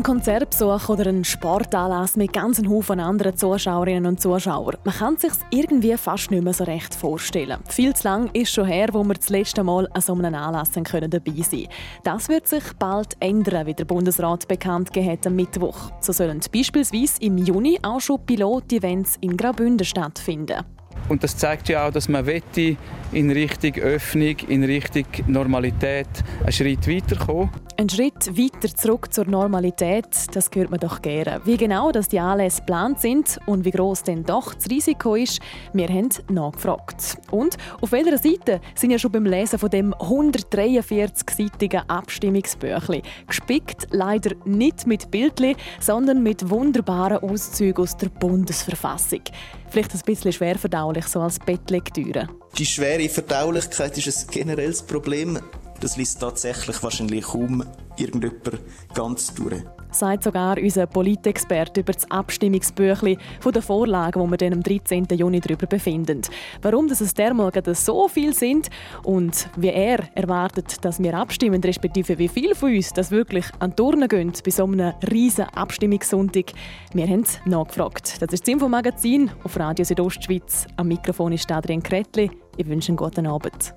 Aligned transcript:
Ein 0.00 0.04
Konzertbesuch 0.04 0.88
oder 0.88 1.08
ein 1.08 1.24
Sportanlass 1.24 2.16
mit 2.16 2.32
ganzen 2.32 2.70
Haufen 2.70 3.00
anderen 3.00 3.36
Zuschauerinnen 3.36 4.06
und 4.06 4.18
Zuschauern. 4.18 4.78
Man 4.82 4.94
kann 4.94 5.16
es 5.16 5.20
sich 5.20 5.32
irgendwie 5.50 5.94
fast 5.98 6.30
nicht 6.30 6.42
mehr 6.42 6.54
so 6.54 6.64
recht 6.64 6.94
vorstellen. 6.94 7.58
Viel 7.68 7.94
zu 7.94 8.08
lang 8.08 8.30
ist 8.32 8.50
schon 8.50 8.64
her, 8.64 8.88
wo 8.92 9.04
wir 9.04 9.12
das 9.12 9.28
letzte 9.28 9.62
Mal 9.62 9.86
an 9.92 10.00
so 10.00 10.14
einem 10.14 10.34
Anlass 10.34 10.70
können 10.84 11.10
dabei 11.10 11.42
sein 11.42 11.68
Das 12.02 12.30
wird 12.30 12.48
sich 12.48 12.64
bald 12.78 13.14
ändern, 13.20 13.66
wie 13.66 13.74
der 13.74 13.84
Bundesrat 13.84 14.48
bekannt 14.48 14.88
hat 14.96 15.26
am 15.26 15.36
Mittwoch. 15.36 15.92
So 16.00 16.14
sollen 16.14 16.40
beispielsweise 16.50 17.20
im 17.20 17.36
Juni 17.36 17.78
auch 17.82 18.00
schon 18.00 18.24
Pilot-Events 18.24 19.18
in 19.20 19.36
Graubünden 19.36 19.84
stattfinden. 19.84 20.64
Und 21.08 21.24
das 21.24 21.36
zeigt 21.36 21.68
ja 21.68 21.86
auch, 21.88 21.92
dass 21.92 22.08
man 22.08 22.26
wette 22.26 22.76
in 23.12 23.30
Richtung 23.30 23.74
Öffnung, 23.82 24.36
in 24.48 24.62
Richtung 24.64 25.04
Normalität 25.26 26.08
einen 26.40 26.52
Schritt 26.52 26.86
weiterkommen. 26.86 27.50
Ein 27.76 27.88
Schritt 27.88 28.36
weiter 28.36 28.68
zurück 28.76 29.12
zur 29.12 29.24
Normalität, 29.24 30.06
das 30.32 30.50
hört 30.54 30.70
man 30.70 30.80
doch 30.80 31.00
gerne. 31.00 31.40
Wie 31.44 31.56
genau 31.56 31.90
dass 31.92 32.08
die 32.08 32.20
Anlässe 32.20 32.60
geplant 32.60 33.00
sind 33.00 33.38
und 33.46 33.64
wie 33.64 33.70
groß 33.70 34.02
denn 34.02 34.22
doch 34.22 34.52
das 34.52 34.68
Risiko 34.68 35.14
ist, 35.14 35.40
wir 35.72 35.88
haben 35.88 36.10
nachgefragt. 36.28 37.16
Und 37.30 37.56
auf 37.80 37.92
welcher 37.92 38.18
Seite 38.18 38.60
sind 38.74 38.90
ja 38.90 38.98
schon 38.98 39.12
beim 39.12 39.24
Lesen 39.24 39.58
von 39.58 39.70
dem 39.70 39.94
143-seitigen 39.94 41.88
Abstimmungsbüchlein. 41.88 43.02
Gespickt 43.26 43.86
leider 43.90 44.36
nicht 44.44 44.86
mit 44.86 45.10
Bildchen, 45.10 45.56
sondern 45.80 46.22
mit 46.22 46.50
wunderbaren 46.50 47.18
Auszügen 47.18 47.82
aus 47.82 47.96
der 47.96 48.10
Bundesverfassung. 48.10 49.22
Vielleicht 49.70 49.94
ein 49.94 50.00
bisschen 50.04 50.32
schwer 50.32 50.58
verdaulich, 50.58 51.06
so 51.06 51.20
als 51.20 51.38
Bettlektüre. 51.38 52.28
Die 52.58 52.66
schwere 52.66 53.08
Verdaulichkeit 53.08 53.96
ist 53.96 54.28
ein 54.28 54.30
generelles 54.32 54.82
Problem. 54.82 55.38
Das 55.80 55.96
liest 55.96 56.20
tatsächlich 56.20 56.82
wahrscheinlich 56.82 57.24
kaum 57.24 57.64
irgendjemand 57.96 58.60
ganz 58.94 59.32
durch. 59.34 59.62
Sagt 59.90 60.24
sogar 60.24 60.58
unser 60.58 60.86
Politexperte 60.86 61.80
über 61.80 61.92
das 61.92 62.10
Abstimmungsbüchlein 62.10 63.18
von 63.40 63.52
der 63.52 63.62
Vorlage, 63.62 64.20
wo 64.20 64.26
wir 64.26 64.36
dann 64.36 64.52
am 64.52 64.62
13. 64.62 65.06
Juni 65.12 65.40
darüber 65.40 65.66
befinden. 65.66 66.22
Warum 66.62 66.88
dass 66.88 67.00
es 67.00 67.14
dermal 67.14 67.52
so 67.74 68.08
viel 68.08 68.34
sind 68.34 68.68
und 69.04 69.48
wie 69.56 69.68
er 69.68 70.08
erwartet, 70.14 70.84
dass 70.84 71.02
wir 71.02 71.14
abstimmen, 71.14 71.62
respektive 71.62 72.18
wie 72.18 72.28
viele 72.28 72.54
von 72.54 72.74
uns 72.74 72.92
das 72.92 73.10
wirklich 73.10 73.46
an 73.58 73.76
Turnen 73.76 74.08
gehen 74.08 74.32
bei 74.44 74.50
so 74.50 74.64
einem 74.64 74.92
riesen 75.10 75.44
Abstimmungssonntag. 75.44 76.52
Wir 76.92 77.06
haben 77.06 77.20
es 77.20 77.40
nachgefragt. 77.44 78.20
Das 78.20 78.32
ist 78.32 78.46
das 78.46 78.52
Infomagazin 78.52 79.30
auf 79.44 79.58
Radio 79.58 79.84
Südostschweiz. 79.84 80.66
Am 80.76 80.88
Mikrofon 80.88 81.32
ist 81.32 81.50
Adrian 81.50 81.82
Kretli. 81.82 82.30
Ich 82.56 82.66
wünsche 82.66 82.88
einen 82.88 82.96
guten 82.96 83.26
Abend. 83.26 83.74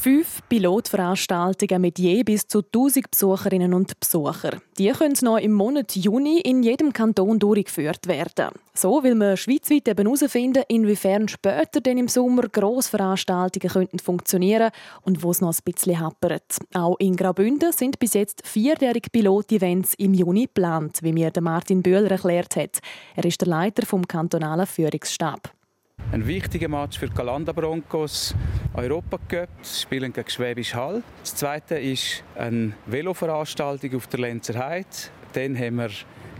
Fünf 0.00 0.42
Pilotveranstaltungen 0.48 1.82
mit 1.82 1.98
je 1.98 2.22
bis 2.22 2.46
zu 2.46 2.58
1000 2.60 3.10
Besucherinnen 3.10 3.74
und 3.74 3.98
Besuchern. 3.98 4.60
Die 4.78 4.90
können 4.90 5.16
noch 5.22 5.38
im 5.38 5.52
Monat 5.52 5.96
Juni 5.96 6.40
in 6.40 6.62
jedem 6.62 6.92
Kanton 6.92 7.40
durchgeführt 7.40 8.06
werden. 8.06 8.50
So 8.74 9.02
will 9.02 9.16
man 9.16 9.36
schweizweit 9.36 9.88
eben 9.88 10.06
herausfinden, 10.06 10.62
inwiefern 10.68 11.26
später 11.26 11.80
denn 11.80 11.98
im 11.98 12.06
Sommer 12.06 12.42
Grossveranstaltungen 12.42 13.72
könnten 13.72 13.98
funktionieren 13.98 14.70
und 15.02 15.24
wo 15.24 15.32
es 15.32 15.40
noch 15.40 15.52
ein 15.52 15.64
bisschen 15.64 15.98
happert. 15.98 16.58
Auch 16.74 16.94
in 17.00 17.16
Graubünden 17.16 17.72
sind 17.72 17.98
bis 17.98 18.14
jetzt 18.14 18.46
vierjährige 18.46 19.10
Pilot-Events 19.10 19.94
im 19.94 20.14
Juni 20.14 20.42
geplant, 20.42 20.98
wie 21.02 21.12
mir 21.12 21.32
Martin 21.40 21.82
Böhler 21.82 22.12
erklärt 22.12 22.54
hat. 22.54 22.78
Er 23.16 23.24
ist 23.24 23.40
der 23.40 23.48
Leiter 23.48 23.84
vom 23.84 24.06
kantonalen 24.06 24.66
Führungsstab. 24.66 25.57
Ein 26.10 26.26
wichtiger 26.26 26.68
Match 26.68 26.98
für 26.98 27.08
Galanda 27.10 27.52
Broncos, 27.52 28.34
Europa 28.72 29.18
Cup, 29.28 29.50
sie 29.60 29.82
spielen 29.82 30.10
gegen 30.10 30.30
Schwäbisch 30.30 30.74
Hall. 30.74 31.02
Das 31.20 31.34
zweite 31.34 31.74
ist 31.74 32.24
eine 32.34 32.72
Veloveranstaltung 32.86 33.94
auf 33.94 34.06
der 34.06 34.20
Lenzer 34.20 34.58
Heide. 34.58 34.88
Dann 35.34 35.54
haben 35.58 35.76
wir 35.76 35.90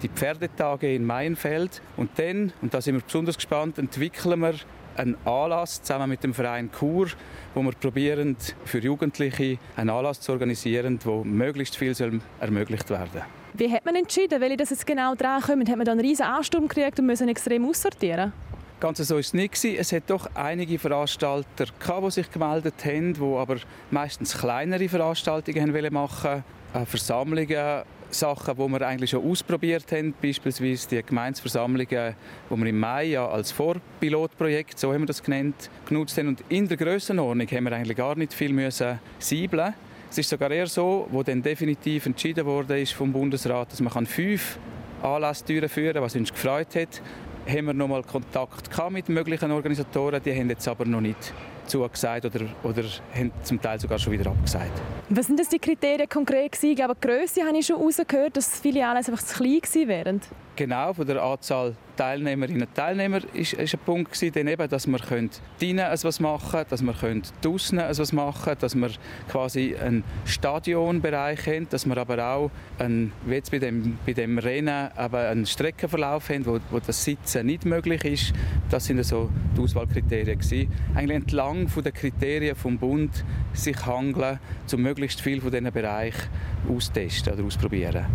die 0.02 0.08
Pferdetage 0.08 0.94
in 0.94 1.04
Maienfeld. 1.04 1.82
Und 1.98 2.10
dann, 2.18 2.54
und 2.62 2.72
da 2.72 2.80
sind 2.80 2.94
wir 2.94 3.02
besonders 3.02 3.36
gespannt, 3.36 3.76
entwickeln 3.76 4.40
wir 4.40 4.54
einen 4.96 5.18
Anlass 5.26 5.82
zusammen 5.82 6.08
mit 6.08 6.24
dem 6.24 6.32
Verein 6.32 6.72
Kur, 6.72 7.08
wo 7.54 7.62
wir 7.62 7.72
probieren, 7.72 8.38
für 8.64 8.78
Jugendliche 8.78 9.58
einen 9.76 9.90
Anlass 9.90 10.22
zu 10.22 10.32
organisieren, 10.32 10.98
wo 11.04 11.24
möglichst 11.24 11.76
viel 11.76 11.94
soll 11.94 12.22
ermöglicht 12.40 12.88
werden 12.88 13.20
Wie 13.52 13.70
hat 13.70 13.84
man 13.84 13.96
entschieden, 13.96 14.40
welche 14.40 14.56
das 14.56 14.70
jetzt 14.70 14.86
genau 14.86 15.14
dran 15.14 15.42
kommen? 15.42 15.68
Hat 15.68 15.76
man 15.76 15.84
da 15.84 15.92
einen 15.92 16.00
riesen 16.00 16.24
Ansturm 16.24 16.68
gekriegt 16.68 16.98
und 16.98 17.04
müssen 17.04 17.28
extrem 17.28 17.68
aussortieren? 17.68 18.32
Ganz 18.80 18.98
so 18.98 19.14
war 19.14 19.20
es 19.20 19.34
nicht. 19.34 19.64
Es 19.64 19.90
hat 19.90 20.04
doch 20.06 20.30
einige 20.34 20.78
Veranstalter, 20.78 21.66
gehabt, 21.80 22.06
die 22.06 22.10
sich 22.12 22.30
gemeldet 22.30 22.74
haben, 22.84 23.12
die 23.12 23.20
aber 23.20 23.56
meistens 23.90 24.38
kleinere 24.38 24.88
Veranstaltungen 24.88 25.72
machen 25.92 26.30
wollten. 26.30 26.44
Äh, 26.74 26.86
Versammlungen, 26.86 27.82
Sachen, 28.10 28.54
die 28.56 28.68
wir 28.68 28.86
eigentlich 28.86 29.10
schon 29.10 29.28
ausprobiert 29.28 29.90
haben, 29.90 30.14
beispielsweise 30.22 30.88
die 30.88 31.02
Gemeinsversammlungen, 31.02 32.14
die 32.50 32.56
wir 32.56 32.66
im 32.66 32.78
Mai 32.78 33.04
ja 33.06 33.26
als 33.26 33.50
Vorpilotprojekt, 33.50 34.78
so 34.78 34.92
haben 34.92 35.02
wir 35.02 35.06
das 35.06 35.24
genannt, 35.24 35.70
genutzt 35.86 36.16
haben. 36.16 36.28
Und 36.28 36.44
in 36.48 36.68
der 36.68 36.76
Grössenordnung 36.76 37.48
haben 37.48 37.64
wir 37.64 37.72
eigentlich 37.72 37.96
gar 37.96 38.14
nicht 38.14 38.32
viel 38.32 38.52
müssen 38.52 39.00
siebeln. 39.18 39.74
Es 40.08 40.18
ist 40.18 40.30
sogar 40.30 40.52
eher 40.52 40.68
so, 40.68 41.08
wo 41.10 41.24
dann 41.24 41.42
definitiv 41.42 42.06
entschieden 42.06 42.46
wurde 42.46 42.86
vom 42.86 43.12
Bundesrat, 43.12 43.72
dass 43.72 43.80
man 43.80 44.06
fünf 44.06 44.56
Anlässe 45.02 45.44
durchführen 45.46 45.94
kann, 45.94 46.02
was 46.02 46.14
uns 46.14 46.32
gefreut 46.32 46.76
hat 46.76 47.02
haben 47.48 47.66
wir 47.66 47.74
noch 47.74 47.88
mal 47.88 48.02
Kontakt 48.02 48.70
mit 48.90 49.08
möglichen 49.08 49.50
Organisatoren. 49.50 50.22
Die 50.22 50.34
haben 50.34 50.50
jetzt 50.50 50.68
aber 50.68 50.84
noch 50.84 51.00
nicht 51.00 51.32
zugesagt 51.68 52.24
oder, 52.24 52.40
oder 52.62 52.82
haben 53.14 53.32
zum 53.42 53.60
Teil 53.60 53.78
sogar 53.78 53.98
schon 53.98 54.12
wieder 54.12 54.30
abgesagt. 54.30 54.72
Was 55.10 55.26
sind 55.26 55.38
das 55.38 55.48
die 55.48 55.58
Kriterien 55.58 56.08
konkret 56.08 56.52
gewesen? 56.52 56.70
Ich 56.70 56.76
glaube, 56.76 56.94
die 56.94 57.06
Grösse 57.06 57.42
habe 57.42 57.56
ich 57.56 57.66
schon 57.66 57.78
herausgehört, 57.78 58.36
dass 58.36 58.60
viele 58.60 58.86
Anlässe 58.86 59.12
einfach 59.12 59.24
zu 59.24 59.36
klein 59.36 59.60
gewesen 59.60 59.88
wären. 59.88 60.20
Genau, 60.56 60.92
von 60.92 61.06
der 61.06 61.22
Anzahl 61.22 61.76
Teilnehmerinnen 61.98 62.62
und 62.62 62.74
Teilnehmer 62.74 63.20
ist, 63.34 63.54
ist 63.54 63.74
ein 63.74 63.80
Punkt 63.84 64.12
gewesen, 64.12 64.46
eben, 64.46 64.68
dass 64.68 64.86
wir 64.86 64.98
drinnen 64.98 65.78
etwas 65.78 66.20
machen 66.20 66.50
können, 66.50 66.66
dass 66.70 66.82
wir 66.82 67.22
draußen 67.42 67.78
etwas 67.78 68.12
machen 68.12 68.42
können, 68.44 68.56
dass 68.60 68.74
wir 68.76 68.90
quasi 69.28 69.76
einen 69.76 70.04
Stadionbereich 70.24 71.46
haben, 71.46 71.68
dass 71.70 71.86
wir 71.86 71.96
aber 71.96 72.24
auch 72.24 72.50
einen, 72.78 73.12
wie 73.26 73.34
jetzt 73.34 73.50
bei 73.50 73.58
dem, 73.58 73.98
bei 74.06 74.12
dem 74.12 74.38
Rennen 74.38 74.90
eben 74.96 75.14
einen 75.14 75.46
Streckenverlauf 75.46 76.28
haben, 76.30 76.46
wo, 76.46 76.58
wo 76.70 76.78
das 76.78 77.04
Sitzen 77.04 77.46
nicht 77.46 77.64
möglich 77.64 78.04
ist. 78.04 78.32
Das 78.70 78.84
sind 78.84 79.02
so 79.04 79.28
die 79.56 79.60
Auswahlkriterien 79.60 80.38
gewesen. 80.38 80.72
Eigentlich 80.94 81.16
entlang 81.16 81.57
von 81.66 81.82
den 81.82 81.92
Kriterien 81.92 82.54
vom 82.54 82.78
Bund 82.78 83.24
sich 83.52 83.86
handeln, 83.86 84.38
um 84.72 84.82
möglichst 84.82 85.20
viel 85.20 85.40
von 85.40 85.50
diesen 85.50 85.72
Bereichen 85.72 86.28
austesten 86.68 87.32
oder 87.32 87.44
ausprobieren. 87.44 88.06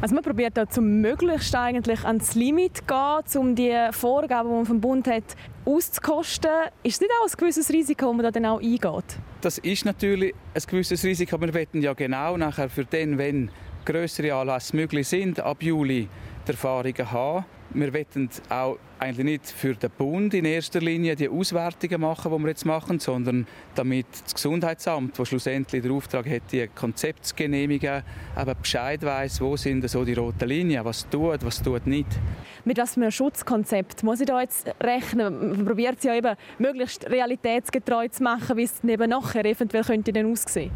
Also 0.00 0.14
man 0.14 0.24
probiert 0.24 0.56
da 0.56 0.66
zum 0.66 1.02
Möglichst 1.02 1.54
eigentlich 1.54 2.04
ans 2.04 2.34
Limit 2.34 2.78
zu 2.78 2.84
gehen, 2.84 3.42
um 3.42 3.54
die 3.54 3.76
Vorgaben, 3.90 4.48
die 4.48 4.54
man 4.54 4.64
vom 4.64 4.80
Bund 4.80 5.06
hat, 5.06 5.36
auszukosten. 5.66 6.50
Ist 6.82 6.94
es 6.94 7.00
nicht 7.00 7.10
auch 7.20 7.28
ein 7.28 7.36
gewisses 7.36 7.68
Risiko, 7.70 8.06
das 8.06 8.16
man 8.16 8.22
da 8.24 8.30
dann 8.30 8.46
auch 8.46 8.60
eingeht? 8.60 9.18
Das 9.42 9.58
ist 9.58 9.84
natürlich 9.84 10.34
ein 10.54 10.62
gewisses 10.66 11.04
Risiko, 11.04 11.38
wir 11.40 11.52
wollen 11.52 11.82
ja 11.82 11.92
genau 11.92 12.36
nachher 12.36 12.70
für 12.70 12.84
den, 12.84 13.18
wenn 13.18 13.50
größere 13.84 14.34
Anlässe 14.34 14.76
möglich 14.76 15.08
sind, 15.08 15.40
ab 15.40 15.62
Juli 15.62 16.08
die 16.46 16.50
Erfahrungen 16.50 17.10
haben. 17.10 17.44
Wir 17.74 17.92
wollen 17.92 18.30
auch 18.48 18.78
eigentlich 19.00 19.24
nicht 19.24 19.46
für 19.46 19.74
den 19.74 19.90
Bund 19.90 20.34
in 20.34 20.44
erster 20.44 20.80
Linie 20.80 21.16
die 21.16 21.28
Auswertungen 21.28 22.00
machen, 22.00 22.30
die 22.30 22.38
wir 22.38 22.48
jetzt 22.48 22.66
machen, 22.66 22.98
sondern 22.98 23.46
damit 23.74 24.06
das 24.24 24.34
Gesundheitsamt, 24.34 25.18
das 25.18 25.28
schlussendlich 25.28 25.82
den 25.82 25.92
Auftrag 25.92 26.28
hat, 26.28 26.42
die 26.52 26.68
Konzepte 26.68 27.22
zu 27.22 27.34
genehmigen, 27.34 28.02
aber 28.34 28.54
Bescheid 28.54 29.02
weiß, 29.02 29.40
wo 29.40 29.56
sind 29.56 29.88
so 29.88 30.04
die 30.04 30.12
roten 30.12 30.46
Linien, 30.48 30.84
was 30.84 31.08
tut, 31.08 31.44
was 31.44 31.62
tut 31.62 31.86
nicht. 31.86 32.08
Mit 32.64 32.76
was 32.76 32.94
für 32.94 33.00
einem 33.00 33.10
Schutzkonzept 33.10 34.02
muss 34.02 34.20
ich 34.20 34.26
da 34.26 34.40
jetzt 34.40 34.70
rechnen? 34.80 35.56
Man 35.56 35.64
probiert 35.64 35.98
es 35.98 36.04
ja 36.04 36.14
eben 36.14 36.36
möglichst 36.58 37.08
realitätsgetreu 37.08 38.08
zu 38.08 38.22
machen, 38.22 38.56
wie 38.58 38.64
es 38.64 38.82
neben 38.82 39.08
nachher 39.08 39.44
eventuell 39.44 39.84
könnte 39.84 40.12
dann 40.12 40.30
aussehen 40.30 40.70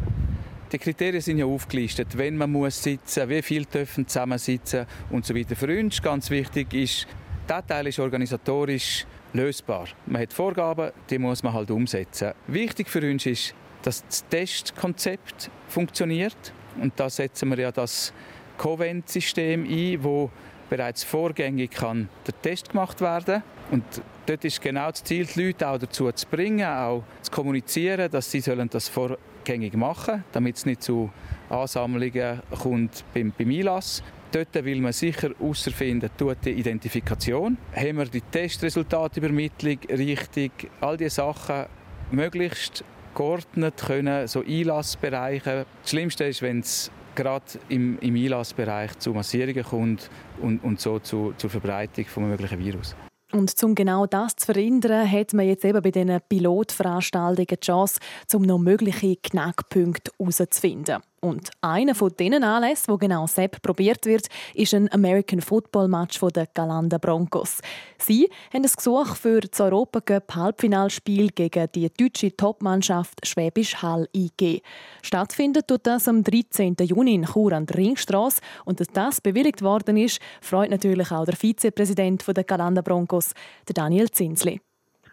die 0.71 0.79
Kriterien 0.79 1.21
sind 1.21 1.37
ja 1.37 1.45
aufgelistet, 1.45 2.17
wenn 2.17 2.35
man 2.35 2.51
muss 2.51 2.81
sitzen, 2.81 3.29
wie 3.29 3.41
viele 3.41 3.65
dürfen 3.65 4.07
zusammensitzen 4.07 4.85
und 5.09 5.25
so 5.25 5.33
weiter. 5.35 5.55
Für 5.55 5.67
uns 5.79 6.01
ganz 6.01 6.29
wichtig 6.29 6.73
ist, 6.73 7.07
der 7.49 7.65
Teil 7.65 7.87
ist 7.87 7.99
organisatorisch 7.99 9.05
lösbar. 9.33 9.87
Man 10.05 10.21
hat 10.21 10.33
Vorgaben, 10.33 10.91
die 11.09 11.17
muss 11.17 11.43
man 11.43 11.53
halt 11.53 11.71
umsetzen. 11.71 12.33
Wichtig 12.47 12.89
für 12.89 13.01
uns 13.01 13.25
ist, 13.25 13.53
dass 13.83 14.05
das 14.05 14.27
Testkonzept 14.27 15.49
funktioniert. 15.67 16.53
Und 16.81 16.93
da 16.99 17.09
setzen 17.09 17.49
wir 17.49 17.59
ja 17.59 17.71
das 17.71 18.13
Covent-System 18.57 19.63
ein, 19.63 20.03
wo 20.03 20.29
bereits 20.69 21.03
vorgängig 21.03 21.71
kann 21.71 22.09
der 22.25 22.41
Test 22.41 22.69
gemacht 22.69 22.99
werden 23.01 23.43
und 23.71 23.83
dort 24.25 24.45
ist 24.45 24.61
genau 24.61 24.89
das 24.89 25.03
Ziel, 25.03 25.25
die 25.25 25.45
Leute 25.45 25.67
auch 25.67 25.77
dazu 25.77 26.11
zu 26.11 26.27
bringen, 26.27 26.65
auch 26.65 27.03
zu 27.21 27.31
kommunizieren, 27.31 28.09
dass 28.11 28.31
sie 28.31 28.39
sollen 28.39 28.69
das 28.69 28.89
vorgängig 28.89 29.75
machen 29.75 30.05
sollen, 30.05 30.23
damit 30.31 30.57
es 30.57 30.65
nicht 30.65 30.83
zu 30.83 31.11
Ansammlungen 31.49 32.41
kommt 32.61 33.03
beim, 33.13 33.33
beim 33.37 33.49
Einlass. 33.49 34.03
Dort 34.35 34.65
will 34.65 34.81
man 34.81 34.91
sicher 34.91 35.29
herausfinden, 35.29 36.09
tut 36.17 36.39
die 36.43 36.49
Identifikation, 36.49 37.57
haben 37.73 37.97
wir 37.97 38.03
die 38.03 38.19
Testresultatübermittlung 38.19 39.77
richtig, 39.89 40.51
all 40.81 40.97
diese 40.97 41.11
Sachen 41.11 41.67
möglichst 42.11 42.83
geordnet 43.15 43.75
können, 43.77 44.27
so 44.27 44.41
Einlassbereiche. 44.41 45.65
Das 45.81 45.89
Schlimmste 45.89 46.25
ist, 46.25 46.41
wenn 46.41 46.59
es 46.59 46.91
gerade 47.15 47.45
im, 47.69 47.97
im 47.99 48.13
Einlassbereich 48.13 48.99
zu 48.99 49.13
Massierungen 49.13 49.63
kommt 49.63 50.09
und, 50.41 50.61
und 50.65 50.81
so 50.81 50.99
zu, 50.99 51.33
zur 51.37 51.49
Verbreitung 51.49 52.03
von 52.03 52.27
möglichen 52.27 52.59
Virus. 52.59 52.93
Und 53.31 53.53
um 53.63 53.73
genau 53.73 54.05
das 54.05 54.35
zu 54.35 54.47
verhindern, 54.47 55.09
hat 55.09 55.33
man 55.33 55.47
jetzt 55.47 55.63
eben 55.63 55.81
bei 55.81 55.91
diesen 55.91 56.19
Pilotveranstaltungen 56.27 57.47
die 57.47 57.65
Chance, 57.65 58.01
um 58.33 58.41
noch 58.41 58.59
mögliche 58.59 59.15
Knackpunkte 59.15 60.11
herauszufinden. 60.19 61.01
Und 61.25 61.49
einer 61.61 61.95
von 61.95 62.11
diesen 62.19 62.43
Anlässen, 62.43 62.93
wo 62.93 62.99
genau 62.99 63.25
Sepp 63.25 63.59
probiert 63.63 64.05
wird, 64.05 64.27
ist 64.53 64.75
ein 64.75 64.93
American 64.93 65.41
Football 65.41 65.87
Match 65.87 66.19
der 66.19 66.45
Galanda 66.53 66.99
Broncos. 66.99 67.63
Sie 67.97 68.29
haben 68.53 68.63
ein 68.63 68.71
Gesuch 68.71 69.15
für 69.15 69.39
das 69.39 69.59
Europacup 69.59 70.35
Halbfinalspiel 70.35 71.29
gegen 71.31 71.67
die 71.73 71.89
deutsche 71.89 72.37
Topmannschaft 72.37 73.25
Schwäbisch 73.25 73.81
Hall 73.81 74.07
eingegeben. 74.15 74.61
Stattfindet 75.01 75.67
tut 75.67 75.87
das 75.87 76.07
am 76.07 76.23
13. 76.23 76.75
Juni 76.81 77.15
in 77.15 77.25
Chur 77.25 77.53
an 77.53 77.65
der 77.65 77.77
Ringstrasse. 77.77 78.43
Und 78.65 78.79
dass 78.79 78.89
das 78.89 79.19
bewilligt 79.19 79.63
worden 79.63 79.97
ist, 79.97 80.21
freut 80.41 80.69
natürlich 80.69 81.11
auch 81.11 81.25
der 81.25 81.35
Vizepräsident 81.35 82.23
der 82.27 82.43
Galanda 82.43 82.83
Broncos, 82.83 83.33
Daniel 83.65 84.11
Zinsli. 84.11 84.61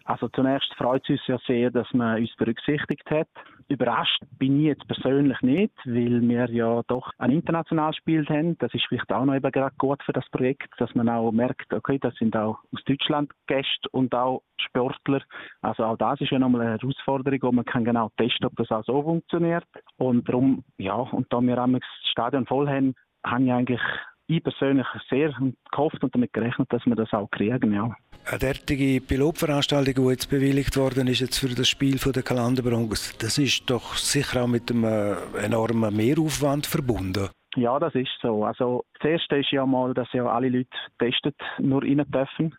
Also 0.05 0.27
zunächst 0.27 0.73
freut 0.75 1.01
es 1.05 1.11
uns 1.11 1.27
ja 1.27 1.39
sehr, 1.47 1.71
dass 1.71 1.87
man 1.93 2.19
uns 2.19 2.35
berücksichtigt 2.35 3.09
hat. 3.09 3.29
Überrascht 3.67 4.21
bin 4.37 4.59
ich 4.59 4.65
jetzt 4.65 4.87
persönlich 4.87 5.41
nicht, 5.41 5.73
weil 5.85 6.21
wir 6.21 6.49
ja 6.49 6.81
doch 6.87 7.11
ein 7.17 7.31
internationales 7.31 7.95
Spiel 7.97 8.25
haben. 8.27 8.57
Das 8.59 8.73
ist 8.73 8.85
vielleicht 8.87 9.11
auch 9.11 9.25
noch 9.25 9.35
eben 9.35 9.51
gerade 9.51 9.75
gut 9.77 10.01
für 10.03 10.13
das 10.13 10.27
Projekt, 10.29 10.69
dass 10.77 10.93
man 10.95 11.09
auch 11.09 11.31
merkt, 11.31 11.73
okay, 11.73 11.97
das 11.99 12.15
sind 12.15 12.35
auch 12.35 12.59
aus 12.73 12.83
Deutschland 12.85 13.31
Gäste 13.47 13.89
und 13.91 14.13
auch 14.13 14.43
Sportler. 14.57 15.21
Also 15.61 15.83
auch 15.83 15.97
das 15.97 16.21
ist 16.21 16.31
ja 16.31 16.39
nochmal 16.39 16.61
eine 16.61 16.79
Herausforderung, 16.79 17.39
wo 17.41 17.51
man 17.51 17.65
kann 17.65 17.85
genau 17.85 18.09
testen, 18.17 18.45
ob 18.45 18.55
das 18.55 18.71
auch 18.71 18.83
so 18.83 19.01
funktioniert. 19.01 19.65
Und 19.97 20.27
darum, 20.27 20.63
ja, 20.77 20.95
und 20.95 21.31
da 21.31 21.41
wir 21.41 21.55
das 21.55 21.81
Stadion 22.11 22.45
voll 22.45 22.67
haben, 22.67 22.93
haben 23.25 23.45
ich 23.45 23.53
eigentlich 23.53 23.81
ich 24.27 24.43
persönlich 24.43 24.87
sehr 25.09 25.33
gehofft 25.71 26.03
und 26.03 26.15
damit 26.15 26.33
gerechnet, 26.33 26.71
dass 26.71 26.85
wir 26.85 26.95
das 26.95 27.13
auch 27.13 27.29
kriegen, 27.29 27.73
ja. 27.73 27.93
Eine 28.25 28.39
derartige 28.39 29.01
Pilotveranstaltung, 29.01 29.95
die 29.95 30.11
jetzt 30.11 30.29
bewilligt 30.29 30.77
worden 30.77 31.07
ist 31.07 31.19
jetzt 31.19 31.39
für 31.39 31.53
das 31.53 31.67
Spiel 31.67 31.97
der 31.97 32.21
Broncos, 32.21 33.17
das 33.17 33.37
ist 33.37 33.69
doch 33.69 33.95
sicher 33.95 34.43
auch 34.43 34.47
mit 34.47 34.71
einem 34.71 34.85
äh, 34.85 35.15
enormen 35.43 35.95
Mehraufwand 35.95 36.65
verbunden. 36.65 37.29
Ja, 37.55 37.77
das 37.79 37.93
ist 37.95 38.11
so. 38.21 38.45
Also 38.45 38.85
das 38.99 39.11
Erste 39.11 39.37
ist 39.37 39.51
ja 39.51 39.65
mal, 39.65 39.93
dass 39.93 40.07
ja 40.13 40.25
alle 40.25 40.49
Leute 40.49 40.69
testet 40.99 41.35
nur 41.59 41.83
rein 41.83 42.03
dürfen. 42.07 42.55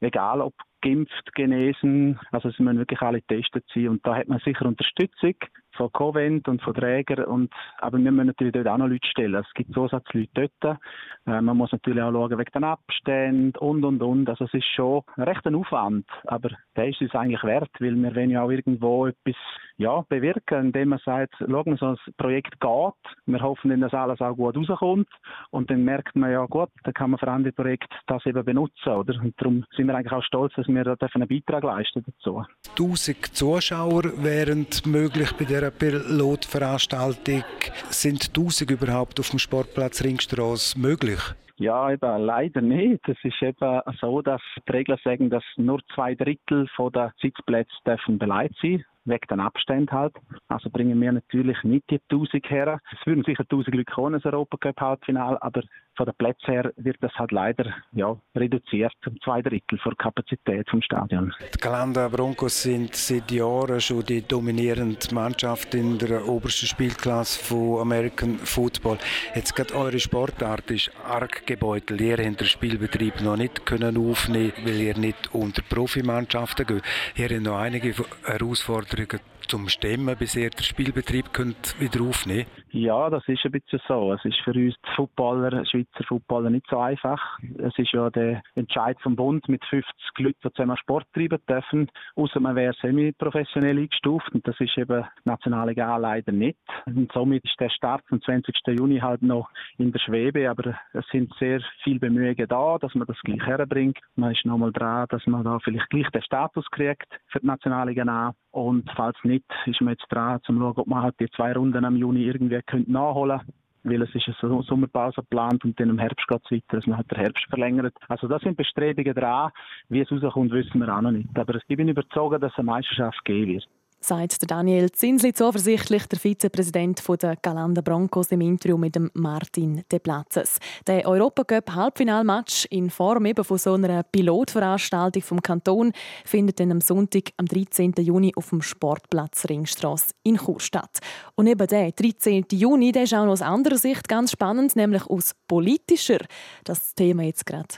Egal 0.00 0.42
ob 0.42 0.54
geimpft, 0.82 1.34
genesen, 1.34 2.20
also 2.30 2.50
es 2.50 2.58
müssen 2.58 2.78
wirklich 2.78 3.00
alle 3.00 3.22
getestet 3.22 3.64
sein. 3.74 3.88
Und 3.88 4.06
da 4.06 4.16
hat 4.16 4.28
man 4.28 4.38
sicher 4.40 4.66
Unterstützung 4.66 5.34
von 5.76 5.92
Covent 5.92 6.48
und 6.48 6.62
von 6.62 6.74
Trägern. 6.74 7.24
Und, 7.24 7.52
aber 7.78 7.98
wir 7.98 8.10
müssen 8.10 8.28
natürlich 8.28 8.52
dort 8.52 8.68
auch 8.68 8.78
noch 8.78 8.88
Leute 8.88 9.06
stellen. 9.08 9.34
Es 9.34 9.54
gibt 9.54 9.72
Zusatzleute 9.72 10.50
dort. 10.60 10.78
Äh, 11.26 11.40
man 11.40 11.56
muss 11.56 11.72
natürlich 11.72 12.02
auch 12.02 12.12
schauen 12.12 12.38
wegen 12.38 12.52
den 12.52 12.64
Abständen 12.64 13.58
und, 13.58 13.84
und, 13.84 14.02
und. 14.02 14.28
Also 14.28 14.44
es 14.44 14.54
ist 14.54 14.66
schon 14.74 15.02
recht 15.16 15.46
ein 15.46 15.54
Aufwand. 15.54 16.06
Aber 16.24 16.50
der 16.76 16.88
ist 16.88 17.02
es 17.02 17.14
eigentlich 17.14 17.44
wert, 17.44 17.70
weil 17.78 17.94
wir 17.94 18.14
wollen 18.14 18.30
ja 18.30 18.42
auch 18.42 18.50
irgendwo 18.50 19.06
etwas 19.06 19.36
ja, 19.78 20.04
bewirken, 20.08 20.66
indem 20.66 20.90
man 20.90 21.00
sagt, 21.04 21.34
schauen, 21.38 21.76
so 21.76 21.86
ein 21.86 21.96
Projekt 22.16 22.60
geht. 22.60 23.16
Wir 23.26 23.40
hoffen, 23.40 23.80
dass 23.80 23.92
alles 23.92 24.20
auch 24.20 24.34
gut 24.34 24.56
rauskommt. 24.56 25.08
Und 25.50 25.70
dann 25.70 25.84
merkt 25.84 26.16
man 26.16 26.30
ja, 26.30 26.44
gut, 26.46 26.70
dann 26.84 26.94
kann 26.94 27.10
man 27.10 27.18
für 27.18 27.28
andere 27.28 27.52
Projekte 27.52 27.94
das 28.06 28.24
eben 28.26 28.44
benutzen. 28.44 28.88
Oder? 28.88 29.20
Und 29.20 29.34
darum 29.36 29.64
sind 29.76 29.86
wir 29.86 29.94
eigentlich 29.94 30.12
auch 30.12 30.22
stolz, 30.22 30.54
dass 30.54 30.66
wir 30.68 30.84
da 30.84 30.96
einen 31.14 31.28
Beitrag 31.28 31.64
leisten 31.64 32.04
dazu. 32.06 32.44
1000 32.70 33.36
Zuschauer 33.36 34.04
wären 34.22 34.66
möglich 34.86 35.32
bei 35.32 35.44
dieser 35.44 35.70
Pilotveranstaltung. 35.70 37.44
Sind 37.90 38.28
1000 38.28 38.70
überhaupt 38.70 39.20
auf 39.20 39.30
dem 39.30 39.38
Sportplatz 39.38 40.02
Ringstraße 40.02 40.78
möglich? 40.78 41.20
Ja, 41.58 41.90
eben, 41.90 42.20
leider 42.20 42.60
nicht. 42.60 43.08
Es 43.08 43.16
ist 43.22 43.42
eben 43.42 43.80
so, 43.98 44.20
dass 44.20 44.42
die 44.68 44.72
Regeln 44.72 44.98
sagen, 45.02 45.30
dass 45.30 45.42
nur 45.56 45.80
zwei 45.94 46.14
Drittel 46.14 46.68
der 46.94 47.14
Sitzplätze 47.20 47.72
dürfen 47.86 48.18
beleidigt 48.18 48.58
sein 48.60 48.84
wegen 49.06 49.26
den 49.28 49.40
Abständen 49.40 49.90
halt. 49.90 50.14
Also 50.48 50.70
bringen 50.70 51.00
wir 51.00 51.12
natürlich 51.12 51.62
nicht 51.64 51.90
die 51.90 52.00
1000 52.10 52.50
her. 52.50 52.80
Es 52.92 53.06
würden 53.06 53.24
sicher 53.24 53.42
1000 53.42 53.74
Leute 53.74 53.92
kommen, 53.92 54.12
das 54.14 54.24
Europacup-Halbfinale, 54.24 55.40
aber 55.42 55.62
von 55.96 56.06
den 56.06 56.14
Plätzen 56.16 56.52
her 56.52 56.72
wird 56.76 56.96
das 57.00 57.12
halt 57.14 57.32
leider 57.32 57.74
ja, 57.92 58.16
reduziert 58.34 58.92
um 59.06 59.20
zwei 59.22 59.42
Drittel 59.42 59.78
der 59.84 59.94
Kapazität 59.94 60.68
vom 60.68 60.82
Stadion. 60.82 61.32
Die 61.54 61.58
Galanda 61.58 62.08
Broncos 62.08 62.62
sind 62.62 62.94
seit 62.94 63.30
Jahren 63.30 63.80
schon 63.80 64.04
die 64.04 64.22
dominierende 64.26 65.14
Mannschaft 65.14 65.74
in 65.74 65.98
der 65.98 66.28
obersten 66.28 66.66
Spielklasse 66.66 67.42
von 67.42 67.80
American 67.80 68.38
Football. 68.38 68.98
Jetzt 69.34 69.54
gerade 69.54 69.74
eure 69.74 69.98
Sportart 69.98 70.70
ist 70.70 70.90
arg 71.04 71.46
gebeutelt. 71.46 72.00
Ihr 72.00 72.18
habt 72.18 72.40
den 72.40 72.46
Spielbetrieb 72.46 73.20
noch 73.20 73.36
nicht 73.36 73.64
können 73.66 73.96
aufnehmen, 73.96 74.52
weil 74.64 74.80
ihr 74.80 74.98
nicht 74.98 75.34
unter 75.34 75.62
Profimannschaften 75.62 76.66
geht. 76.66 76.82
Ihr 77.16 77.28
habt 77.28 77.42
noch 77.42 77.58
einige 77.58 77.94
Herausforderungen 78.24 79.20
zum 79.46 79.68
Stemmen, 79.68 80.16
bis 80.16 80.36
ihr 80.36 80.50
den 80.50 80.62
Spielbetrieb 80.62 81.32
könnt 81.32 81.78
wieder 81.80 82.02
aufnehmen 82.02 82.46
Ja, 82.70 83.08
das 83.10 83.22
ist 83.28 83.44
ein 83.44 83.52
bisschen 83.52 83.80
so. 83.86 84.12
Es 84.12 84.24
ist 84.24 84.38
für 84.44 84.52
uns 84.52 84.74
die 84.74 84.94
Footballer, 84.94 85.64
Schweizer 85.66 85.85
Footballer 86.06 86.50
nicht 86.50 86.66
so 86.68 86.78
einfach. 86.78 87.38
Es 87.58 87.76
ist 87.78 87.92
ja 87.92 88.10
der 88.10 88.42
Entscheid 88.54 88.96
vom 89.00 89.16
Bund 89.16 89.48
mit 89.48 89.64
50 89.64 89.92
Leuten, 90.18 90.38
die 90.44 90.52
zusammen 90.52 90.76
Sport 90.76 91.06
treiben 91.12 91.38
dürfen, 91.48 91.90
außer 92.14 92.40
man 92.40 92.56
wäre 92.56 92.74
semi-professionell 92.80 93.78
eingestuft 93.78 94.32
und 94.32 94.46
das 94.46 94.58
ist 94.60 94.76
eben 94.78 95.04
nationale 95.24 95.70
Liga 95.70 95.96
leider 95.96 96.32
nicht. 96.32 96.58
Und 96.86 97.10
somit 97.12 97.44
ist 97.44 97.58
der 97.60 97.70
Start 97.70 98.02
am 98.10 98.20
20. 98.22 98.54
Juni 98.68 98.98
halt 98.98 99.22
noch 99.22 99.48
in 99.78 99.92
der 99.92 99.98
Schwebe, 99.98 100.48
aber 100.48 100.78
es 100.92 101.06
sind 101.10 101.32
sehr 101.38 101.60
viele 101.82 101.98
Bemühungen 101.98 102.48
da, 102.48 102.78
dass 102.78 102.94
man 102.94 103.06
das 103.06 103.18
gleich 103.20 103.44
herbringt. 103.44 103.98
Man 104.14 104.32
ist 104.32 104.44
nochmal 104.44 104.72
dran, 104.72 105.06
dass 105.10 105.26
man 105.26 105.44
da 105.44 105.58
vielleicht 105.58 105.90
gleich 105.90 106.08
den 106.10 106.22
Status 106.22 106.64
kriegt 106.70 107.08
für 107.28 107.40
die 107.40 107.46
nationale 107.46 107.90
Liga 107.90 108.32
und 108.50 108.90
falls 108.96 109.16
nicht, 109.22 109.44
ist 109.66 109.80
man 109.80 109.94
jetzt 109.94 110.06
dran, 110.08 110.36
um 110.36 110.42
zu 110.42 110.52
schauen, 110.52 110.74
ob 110.76 110.86
man 110.86 111.02
halt 111.02 111.20
die 111.20 111.28
zwei 111.30 111.52
Runden 111.52 111.84
am 111.84 111.96
Juni 111.96 112.22
irgendwie 112.22 112.62
nachholen 112.86 113.40
könnte 113.40 113.52
weil 113.86 114.02
es 114.02 114.14
ist 114.14 114.28
eine 114.42 114.62
Sommerpause 114.62 115.22
geplant 115.22 115.64
und 115.64 115.78
dann 115.78 115.90
im 115.90 115.98
Herbst 115.98 116.26
geht 116.28 116.42
es 116.44 116.50
weiter, 116.50 116.76
dass 116.76 116.86
man 116.86 116.96
halt 116.98 117.10
den 117.10 117.18
Herbst 117.18 117.44
verlängert. 117.48 117.94
Also 118.08 118.26
das 118.26 118.42
sind 118.42 118.56
Bestrebungen 118.56 119.14
dran. 119.14 119.50
Wie 119.88 120.00
es 120.00 120.10
rauskommt, 120.10 120.52
wissen 120.52 120.80
wir 120.80 120.94
auch 120.94 121.00
noch 121.00 121.12
nicht. 121.12 121.28
Aber 121.38 121.54
ich 121.54 121.76
bin 121.76 121.88
überzeugt, 121.88 122.42
dass 122.42 122.52
es 122.52 122.58
eine 122.58 122.66
Meisterschaft 122.66 123.24
geben 123.24 123.54
wird 123.54 123.68
sagt 124.00 124.50
Daniel 124.50 124.90
Zinsli 124.92 125.32
zuversichtlich, 125.32 126.06
der 126.06 126.18
Vizepräsident 126.18 127.02
der 127.20 127.36
Galanda 127.36 127.80
Broncos 127.80 128.30
im 128.32 128.40
Interview 128.40 128.76
mit 128.76 128.96
Martin 129.14 129.82
De 129.90 129.98
Platzes. 129.98 130.58
Der 130.86 131.06
Europacup 131.06 131.74
Halbfinalmatch 131.74 132.66
in 132.70 132.90
Form 132.90 133.26
eben 133.26 133.44
von 133.44 133.58
so 133.58 133.74
einer 133.74 134.02
Pilotveranstaltung 134.02 135.22
vom 135.22 135.42
Kanton 135.42 135.92
findet 136.24 136.60
dann 136.60 136.72
am 136.72 136.80
Sonntag, 136.80 137.30
am 137.36 137.46
13. 137.46 137.94
Juni 137.98 138.32
auf 138.36 138.50
dem 138.50 138.62
Sportplatz 138.62 139.46
Ringstrasse 139.48 140.14
in 140.22 140.36
Chur 140.36 140.60
statt. 140.60 140.98
Und 141.34 141.46
eben 141.46 141.66
der 141.66 141.92
13. 141.92 142.46
Juni, 142.52 142.92
der 142.92 143.04
ist 143.04 143.14
auch 143.14 143.26
aus 143.26 143.42
anderer 143.42 143.78
Sicht 143.78 144.08
ganz 144.08 144.32
spannend, 144.32 144.76
nämlich 144.76 145.06
aus 145.06 145.32
politischer. 145.48 146.20
Das 146.64 146.94
Thema 146.94 147.24
jetzt 147.24 147.46
gerade. 147.46 147.74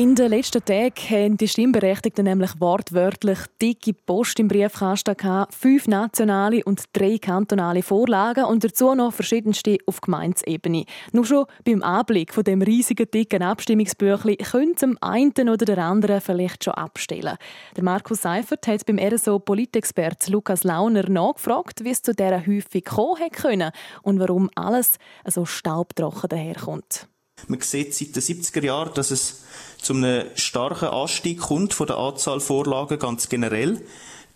In 0.00 0.14
den 0.14 0.30
letzten 0.30 0.64
Tagen 0.64 0.94
haben 1.10 1.36
die 1.36 1.46
Stimmberechtigten 1.46 2.24
nämlich 2.24 2.58
wortwörtlich 2.58 3.38
dicke 3.60 3.92
Post 3.92 4.40
im 4.40 4.48
Briefkasten 4.48 5.14
gehabt, 5.14 5.54
fünf 5.54 5.86
nationale 5.88 6.64
und 6.64 6.84
drei 6.94 7.18
kantonale 7.18 7.82
Vorlagen 7.82 8.46
und 8.46 8.64
dazu 8.64 8.94
noch 8.94 9.12
verschiedenste 9.12 9.76
auf 9.84 10.00
Gemeinsebene. 10.00 10.86
Nur 11.12 11.26
schon 11.26 11.44
beim 11.66 11.82
Anblick 11.82 12.32
von 12.32 12.44
dem 12.44 12.62
riesigen 12.62 13.10
dicken 13.10 13.42
Abstimmungsbüchlein 13.42 14.38
könnte 14.38 14.86
dem 14.86 14.96
einen 15.02 15.50
oder 15.50 15.66
der 15.66 15.84
anderen 15.84 16.22
vielleicht 16.22 16.64
schon 16.64 16.72
abstellen. 16.72 17.36
Der 17.76 17.84
Markus 17.84 18.22
Seifert 18.22 18.66
hat 18.68 18.86
beim 18.86 18.98
RSO 18.98 19.38
Politexpert 19.38 20.30
Lukas 20.30 20.64
Launer 20.64 21.10
nachgefragt, 21.10 21.84
wie 21.84 21.90
es 21.90 22.00
zu 22.00 22.14
dieser 22.14 22.46
Häufung 22.46 22.84
kommen 22.86 23.30
konnte 23.38 23.72
und 24.00 24.18
warum 24.18 24.48
alles 24.54 24.96
so 25.26 25.44
staubtrocken 25.44 26.30
daherkommt. 26.30 27.06
Man 27.48 27.60
sieht 27.60 27.94
seit 27.94 28.16
den 28.16 28.22
70er 28.22 28.64
Jahren, 28.64 28.94
dass 28.94 29.10
es 29.10 29.40
zu 29.80 29.94
einem 29.94 30.26
starken 30.34 30.88
Anstieg 30.88 31.40
kommt 31.40 31.74
von 31.74 31.86
der 31.86 31.98
Anzahl 31.98 32.40
Vorlagen 32.40 32.98
ganz 32.98 33.28
generell. 33.28 33.82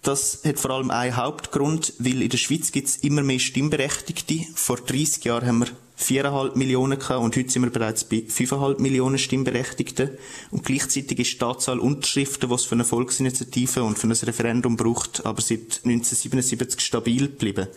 Das 0.03 0.41
hat 0.45 0.59
vor 0.59 0.73
allem 0.73 0.91
einen 0.91 1.17
Hauptgrund, 1.17 1.95
weil 1.99 2.23
in 2.23 2.29
der 2.29 2.39
Schweiz 2.39 2.73
gibt 2.73 2.89
es 2.89 2.97
immer 2.99 3.23
mehr 3.23 3.39
Stimmberechtigte. 3.39 4.41
Vor 4.55 4.77
30 4.77 5.25
Jahren 5.25 5.47
haben 5.47 5.59
wir 5.61 5.69
4,5 5.99 6.57
Millionen 6.57 6.99
gehabt 6.99 7.23
und 7.23 7.37
heute 7.37 7.49
sind 7.49 7.63
wir 7.63 7.71
bereits 7.71 8.05
bei 8.05 8.17
5,5 8.17 8.81
Millionen 8.81 9.17
Stimmberechtigten. 9.17 10.11
Und 10.51 10.65
gleichzeitig 10.65 11.21
ist 11.21 11.41
die 11.41 11.45
Anzahl 11.45 11.79
Unterschriften, 11.79 12.49
die 12.49 12.55
es 12.55 12.65
für 12.65 12.75
eine 12.75 12.85
Volksinitiative 12.85 13.85
und 13.85 13.99
für 13.99 14.09
ein 14.09 14.13
Referendum 14.13 14.77
braucht, 14.77 15.25
aber 15.25 15.41
seit 15.41 15.81
1977 15.85 16.81
stabil 16.81 17.29
geblieben. 17.29 17.69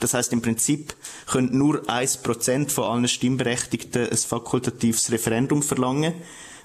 Das 0.00 0.14
heißt 0.14 0.32
im 0.32 0.40
Prinzip 0.40 0.94
können 1.26 1.56
nur 1.56 1.82
1% 1.88 2.70
von 2.70 2.84
allen 2.84 3.08
Stimmberechtigten 3.08 4.08
ein 4.08 4.16
fakultatives 4.16 5.12
Referendum 5.12 5.62
verlangen. 5.62 6.14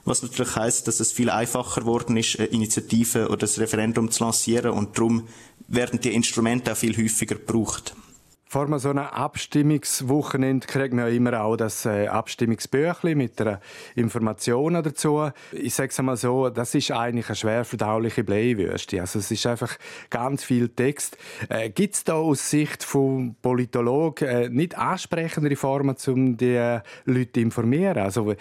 Was 0.06 0.22
natürlich 0.22 0.56
heißt, 0.56 0.88
dass 0.88 1.00
es 1.00 1.12
viel 1.12 1.30
einfacher 1.30 1.82
geworden 1.82 2.18
ist, 2.18 2.38
eine 2.38 2.48
Initiative 2.48 3.30
oder 3.30 3.48
ein 3.48 3.54
Referendum 3.62 4.12
zu 4.12 4.24
lancieren 4.24 4.72
und 4.72 4.98
darum 4.98 5.28
werden 5.68 6.00
die 6.00 6.14
Instrumente 6.14 6.72
auch 6.72 6.78
viel 6.78 6.98
häufiger 6.98 7.36
gebraucht. 7.36 7.96
Vor 8.54 8.68
so 8.78 8.92
einem 8.92 9.00
Abstimmungswochenende 9.00 10.68
kriegt 10.68 10.94
man 10.94 11.08
ja 11.08 11.12
immer 11.12 11.42
auch 11.42 11.56
das 11.56 11.88
äh, 11.88 12.06
Abstimmungsbüchlein 12.06 13.18
mit 13.18 13.40
der 13.40 13.60
Informationen 13.96 14.84
dazu. 14.84 15.32
Ich 15.54 15.74
sage 15.74 15.90
es 15.90 15.98
einmal 15.98 16.18
so, 16.18 16.52
das 16.52 16.76
ist 16.76 16.92
eigentlich 16.92 17.30
eine 17.30 17.36
schwer 17.36 17.66
verdauliche 17.66 18.24
Bleiwürste. 18.24 19.02
Also 19.02 19.18
es 19.18 19.32
ist 19.32 19.48
einfach 19.48 19.76
ganz 20.12 20.44
viel 20.44 20.70
Text. 20.70 21.18
Äh, 21.50 21.72
Gibt 21.72 21.96
es 21.96 22.04
da 22.04 22.14
aus 22.14 22.48
Sicht 22.48 22.84
von 22.84 23.36
Politologen 23.42 24.28
äh, 24.28 24.50
nicht 24.50 24.78
ansprechendere 24.78 25.56
Formen, 25.56 25.96
um 26.06 26.38
die 26.38 26.54
äh, 26.54 26.82
Leute 27.06 27.34
zu 27.34 27.40
informieren? 27.40 27.98
Also 27.98 28.28
wie, 28.28 28.36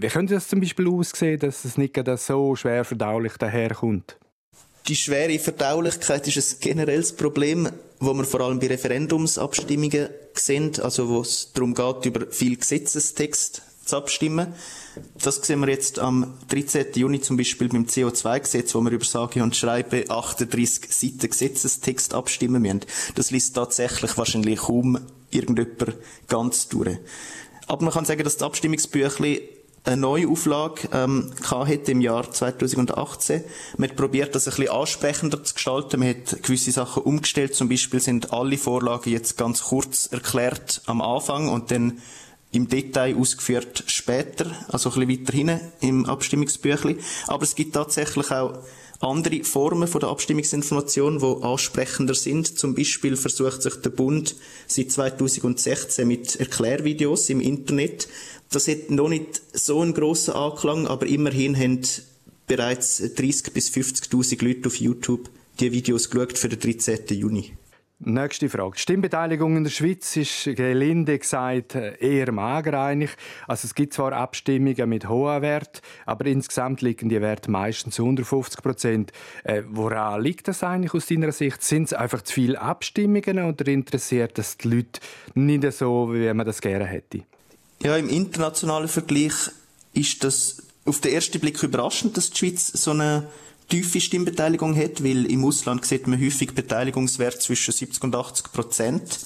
wie 0.00 0.08
könnte 0.08 0.32
das 0.32 0.48
zum 0.48 0.60
Beispiel 0.60 0.88
aussehen, 0.88 1.40
dass 1.40 1.66
es 1.66 1.76
nicht 1.76 1.94
so 2.16 2.56
schwer 2.56 2.86
verdaulich 2.86 3.36
daherkommt? 3.36 4.16
Die 4.88 4.96
schwere 4.96 5.38
Verdaulichkeit 5.38 6.26
ist 6.26 6.38
ein 6.38 6.60
generelles 6.60 7.12
Problem, 7.12 7.68
wo 8.00 8.14
wir 8.14 8.24
vor 8.24 8.40
allem 8.40 8.58
bei 8.58 8.68
Referendumsabstimmungen 8.68 10.08
sehen, 10.32 10.72
also 10.80 11.10
wo 11.10 11.20
es 11.20 11.52
darum 11.52 11.74
geht, 11.74 12.06
über 12.06 12.26
viel 12.30 12.56
Gesetzestext 12.56 13.60
zu 13.84 13.96
abstimmen. 13.98 14.54
Das 15.22 15.36
sehen 15.36 15.60
wir 15.60 15.68
jetzt 15.68 15.98
am 15.98 16.38
13. 16.48 16.86
Juni 16.94 17.20
zum 17.20 17.36
Beispiel 17.36 17.68
beim 17.68 17.84
CO2-Gesetz, 17.84 18.74
wo 18.74 18.80
wir 18.80 18.92
über 18.92 19.04
sage 19.04 19.42
und 19.42 19.54
schreibe 19.54 20.08
38 20.08 20.90
Seiten 20.90 21.28
Gesetzestext 21.28 22.14
abstimmen 22.14 22.62
müssen. 22.62 22.80
Das 23.14 23.30
liest 23.30 23.56
tatsächlich 23.56 24.16
wahrscheinlich 24.16 24.58
kaum 24.58 25.00
irgendjemand 25.30 25.96
ganz 26.28 26.66
durch. 26.68 26.96
Aber 27.66 27.84
man 27.84 27.92
kann 27.92 28.06
sagen, 28.06 28.24
dass 28.24 28.38
das 28.38 28.46
Abstimmungsbüchlein 28.46 29.40
eine 29.88 29.96
Neuauflage 29.96 30.88
ähm, 30.92 31.30
hatte 31.42 31.92
im 31.92 32.00
Jahr 32.00 32.30
2018. 32.30 33.42
Man 33.78 33.88
hat 33.88 33.96
probiert, 33.96 34.34
das 34.34 34.46
ein 34.46 34.54
bisschen 34.54 34.68
ansprechender 34.70 35.42
zu 35.42 35.54
gestalten. 35.54 36.00
Man 36.00 36.10
hat 36.10 36.42
gewisse 36.42 36.72
Sachen 36.72 37.02
umgestellt. 37.02 37.54
Zum 37.54 37.68
Beispiel 37.68 38.00
sind 38.00 38.32
alle 38.32 38.58
Vorlagen 38.58 39.10
jetzt 39.10 39.38
ganz 39.38 39.62
kurz 39.62 40.06
erklärt 40.12 40.82
am 40.86 41.00
Anfang 41.00 41.48
und 41.48 41.70
dann 41.70 41.98
im 42.52 42.68
Detail 42.68 43.16
ausgeführt 43.16 43.84
später, 43.86 44.46
also 44.68 44.90
ein 44.90 45.06
bisschen 45.06 45.26
weiter 45.26 45.32
hinten 45.36 45.72
im 45.80 46.06
Abstimmungsbüchlein. 46.06 46.98
Aber 47.26 47.42
es 47.42 47.54
gibt 47.54 47.74
tatsächlich 47.74 48.30
auch 48.30 48.58
andere 49.00 49.44
Formen 49.44 49.86
von 49.86 50.00
der 50.00 50.10
Abstimmungsinformation, 50.10 51.20
die 51.20 51.44
ansprechender 51.44 52.14
sind. 52.14 52.58
Zum 52.58 52.74
Beispiel 52.74 53.16
versucht 53.16 53.62
sich 53.62 53.76
der 53.76 53.90
Bund 53.90 54.34
seit 54.66 54.90
2016 54.90 56.06
mit 56.06 56.36
Erklärvideos 56.36 57.30
im 57.30 57.40
Internet 57.40 58.08
das 58.50 58.66
hat 58.66 58.90
noch 58.90 59.08
nicht 59.08 59.42
so 59.52 59.80
einen 59.80 59.92
grossen 59.92 60.32
Anklang, 60.32 60.86
aber 60.86 61.06
immerhin 61.06 61.56
haben 61.56 61.80
bereits 62.46 63.02
30.000 63.02 63.52
bis 63.52 63.70
50.000 63.70 64.44
Leute 64.44 64.68
auf 64.68 64.76
YouTube 64.76 65.28
die 65.60 65.72
Videos 65.72 66.08
geschaut 66.08 66.38
für 66.38 66.48
den 66.48 66.60
13. 66.60 67.18
Juni. 67.18 67.57
Nächste 68.00 68.48
Frage. 68.48 68.76
Die 68.76 68.80
Stimmbeteiligung 68.82 69.56
in 69.56 69.64
der 69.64 69.72
Schweiz 69.72 70.16
ist 70.16 70.44
gelinde 70.44 71.18
gesagt 71.18 71.74
eher 71.74 72.30
mager 72.30 72.80
eigentlich. 72.80 73.10
Also 73.48 73.66
es 73.66 73.74
gibt 73.74 73.92
zwar 73.92 74.12
Abstimmungen 74.12 74.88
mit 74.88 75.08
hohen 75.08 75.42
Wert, 75.42 75.82
aber 76.06 76.26
insgesamt 76.26 76.80
liegen 76.80 77.08
die 77.08 77.20
Werte 77.20 77.50
meistens 77.50 77.98
unter 77.98 78.24
50 78.24 78.62
Prozent. 78.62 79.12
Äh, 79.42 79.62
woran 79.66 80.22
liegt 80.22 80.46
das 80.46 80.62
eigentlich 80.62 80.94
aus 80.94 81.06
deiner 81.06 81.32
Sicht? 81.32 81.60
Sind 81.64 81.86
es 81.86 81.92
einfach 81.92 82.22
zu 82.22 82.34
viele 82.34 82.60
Abstimmungen 82.60 83.40
oder 83.40 83.66
interessiert 83.66 84.38
das 84.38 84.56
die 84.58 84.68
Leute 84.68 85.00
nicht 85.34 85.64
so, 85.72 86.14
wie 86.14 86.32
man 86.32 86.46
das 86.46 86.60
gerne 86.60 86.84
hätte? 86.84 87.22
Ja, 87.82 87.96
im 87.96 88.08
internationalen 88.08 88.88
Vergleich 88.88 89.34
ist 89.92 90.22
das 90.22 90.62
auf 90.84 91.00
den 91.00 91.14
ersten 91.14 91.40
Blick 91.40 91.60
überraschend, 91.64 92.16
dass 92.16 92.30
die 92.30 92.38
Schweiz 92.38 92.68
so 92.68 92.92
eine 92.92 93.28
tiefe 93.68 94.00
Stimmbeteiligung 94.00 94.76
hat, 94.76 95.04
weil 95.04 95.26
im 95.26 95.44
Ausland 95.44 95.84
sieht 95.84 96.06
man 96.06 96.20
häufig 96.20 96.52
Beteiligungswert 96.52 97.40
zwischen 97.42 97.72
70 97.72 98.02
und 98.04 98.16
80 98.16 98.52
Prozent. 98.52 99.20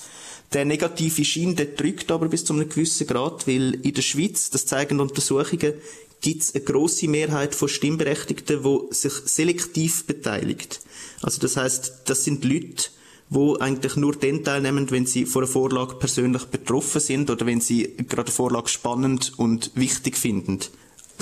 Der 0.53 0.65
negative 0.65 1.25
Schein, 1.25 1.57
der 1.57 1.67
drückt 1.67 2.11
aber 2.11 2.29
bis 2.29 2.45
zu 2.45 2.53
einem 2.53 2.69
gewissen 2.69 3.07
Grad, 3.07 3.47
weil 3.47 3.75
in 3.75 3.95
der 3.95 4.03
Schweiz, 4.03 4.51
das 4.51 4.67
zeigen 4.67 5.01
Untersuchungen, 5.01 5.75
gibt 6.21 6.43
es 6.43 6.55
eine 6.55 6.65
grosse 6.65 7.09
Mehrheit 7.09 7.55
von 7.55 7.69
Stimmberechtigten, 7.69 8.63
die 8.63 8.95
sich 8.95 9.13
selektiv 9.25 10.05
beteiligt. 10.07 10.81
Also 11.23 11.41
das 11.41 11.57
heißt, 11.57 12.03
das 12.05 12.25
sind 12.25 12.45
Leute, 12.45 12.91
wo 13.31 13.57
eigentlich 13.57 13.97
nur 13.97 14.15
dann 14.15 14.45
teilnehmen, 14.45 14.91
wenn 14.91 15.07
sie 15.07 15.25
von 15.25 15.43
der 15.43 15.51
Vorlage 15.51 15.95
persönlich 15.95 16.45
betroffen 16.45 17.01
sind 17.01 17.31
oder 17.31 17.47
wenn 17.47 17.61
sie 17.61 17.95
gerade 18.09 18.31
die 18.31 18.33
Vorlage 18.33 18.69
spannend 18.69 19.33
und 19.39 19.71
wichtig 19.75 20.17
finden. 20.17 20.59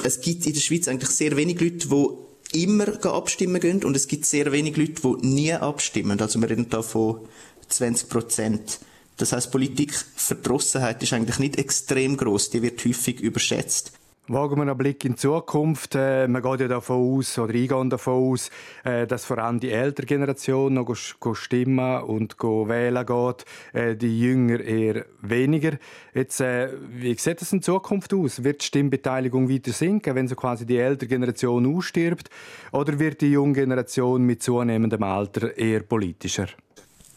Es 0.02 0.20
gibt 0.20 0.44
in 0.46 0.54
der 0.54 0.60
Schweiz 0.60 0.88
eigentlich 0.88 1.10
sehr 1.10 1.36
wenig 1.36 1.60
Leute, 1.60 1.88
die 1.88 2.29
immer 2.52 3.04
abstimmen 3.04 3.60
gehen 3.60 3.84
und 3.84 3.96
es 3.96 4.08
gibt 4.08 4.26
sehr 4.26 4.50
wenig 4.52 4.76
Leute, 4.76 5.00
die 5.02 5.26
nie 5.26 5.52
abstimmen. 5.52 6.20
Also 6.20 6.40
wir 6.40 6.50
reden 6.50 6.68
da 6.68 6.82
von 6.82 7.20
20 7.68 8.08
Prozent. 8.08 8.80
Das 9.16 9.32
heißt, 9.32 9.50
Politikverdrossenheit 9.52 11.02
ist 11.02 11.12
eigentlich 11.12 11.38
nicht 11.38 11.58
extrem 11.58 12.16
groß, 12.16 12.50
die 12.50 12.62
wird 12.62 12.84
häufig 12.84 13.20
überschätzt. 13.20 13.92
Wagen 14.32 14.58
wir 14.58 14.62
einen 14.62 14.78
Blick 14.78 15.04
in 15.04 15.14
die 15.14 15.18
Zukunft. 15.18 15.96
Äh, 15.96 16.28
man 16.28 16.40
geht 16.40 16.60
ja 16.60 16.68
davon 16.68 17.18
aus, 17.18 17.36
oder 17.36 17.52
ich 17.52 17.68
gehe 17.68 17.88
davon 17.88 18.30
aus, 18.30 18.48
äh, 18.84 19.04
dass 19.04 19.24
vor 19.24 19.38
allem 19.38 19.58
die 19.58 19.72
ältere 19.72 20.06
Generation 20.06 20.72
noch 20.72 20.94
stimmen 20.94 22.02
und 22.02 22.38
wählen 22.38 23.04
geht, 23.04 23.44
äh, 23.72 23.96
die 23.96 24.20
Jünger 24.20 24.60
eher 24.60 25.04
weniger. 25.20 25.72
Jetzt, 26.14 26.38
wie 26.38 27.16
sieht 27.18 27.40
das 27.40 27.52
in 27.52 27.60
Zukunft 27.60 28.14
aus? 28.14 28.44
Wird 28.44 28.62
die 28.62 28.66
Stimmbeteiligung 28.66 29.50
weiter 29.50 29.72
sinken, 29.72 30.14
wenn 30.14 30.28
so 30.28 30.36
quasi 30.36 30.64
die 30.64 30.76
ältere 30.76 31.08
Generation 31.08 31.66
ausstirbt? 31.76 32.30
Oder 32.70 33.00
wird 33.00 33.22
die 33.22 33.32
junge 33.32 33.54
Generation 33.54 34.22
mit 34.22 34.44
zunehmendem 34.44 35.02
Alter 35.02 35.58
eher 35.58 35.80
politischer? 35.80 36.46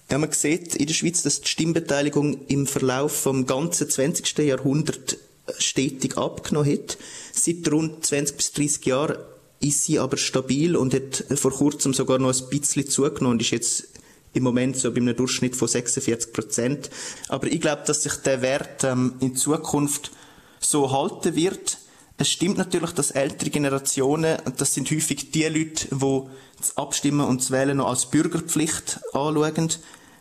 Ja, 0.10 0.17
man 0.17 0.32
sieht 0.32 0.75
in 0.75 0.88
der 0.88 0.93
Schweiz, 0.96 1.22
dass 1.22 1.41
die 1.41 1.48
Stimmbeteiligung 1.48 2.46
im 2.48 2.65
Verlauf 2.65 3.22
vom 3.22 3.46
ganzen 3.46 3.88
20. 3.88 4.39
Jahrhundert 4.39 5.17
stetig 5.57 6.17
abgenommen 6.17 6.71
hat. 6.71 6.97
Seit 7.33 7.69
rund 7.71 8.05
20 8.05 8.38
bis 8.38 8.51
30 8.53 8.85
Jahren 8.85 9.17
ist 9.59 9.83
sie 9.85 10.00
aber 10.00 10.17
stabil 10.17 10.75
und 10.75 10.93
hat 10.93 11.23
vor 11.35 11.51
kurzem 11.51 11.93
sogar 11.93 12.19
noch 12.19 12.33
ein 12.33 12.50
bisschen 12.50 12.88
zugenommen 12.88 13.35
und 13.35 13.41
ist 13.41 13.51
jetzt 13.51 13.88
im 14.33 14.43
Moment 14.43 14.77
so 14.77 14.91
bei 14.91 14.97
einem 14.97 15.15
Durchschnitt 15.15 15.55
von 15.55 15.67
46 15.67 16.33
Prozent. 16.33 16.89
Aber 17.29 17.47
ich 17.47 17.62
glaube, 17.62 17.83
dass 17.85 18.03
sich 18.03 18.15
der 18.15 18.41
Wert 18.41 18.83
ähm, 18.83 19.15
in 19.19 19.35
Zukunft 19.35 20.12
so 20.59 20.91
halten 20.91 21.35
wird. 21.35 21.77
Es 22.17 22.29
stimmt 22.29 22.57
natürlich, 22.57 22.91
dass 22.91 23.12
ältere 23.12 23.50
Generationen, 23.50 24.38
das 24.57 24.73
sind 24.73 24.89
häufig 24.91 25.31
die 25.31 25.43
Leute, 25.43 25.88
die 25.91 26.21
das 26.57 26.77
Abstimmen 26.77 27.27
und 27.27 27.41
das 27.41 27.51
Wählen 27.51 27.77
noch 27.77 27.88
als 27.88 28.09
Bürgerpflicht 28.09 29.00
anschauen, 29.13 29.69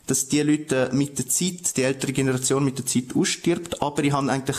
dass 0.06 0.28
die 0.28 0.42
Leute 0.42 0.90
mit 0.92 1.18
der 1.18 1.28
Zeit, 1.28 1.76
die 1.76 1.82
ältere 1.82 2.12
Generation 2.12 2.64
mit 2.64 2.78
der 2.78 2.86
Zeit 2.86 3.14
ausstirbt. 3.14 3.82
Aber 3.82 4.02
ich 4.02 4.12
habe 4.12 4.30
eigentlich 4.30 4.56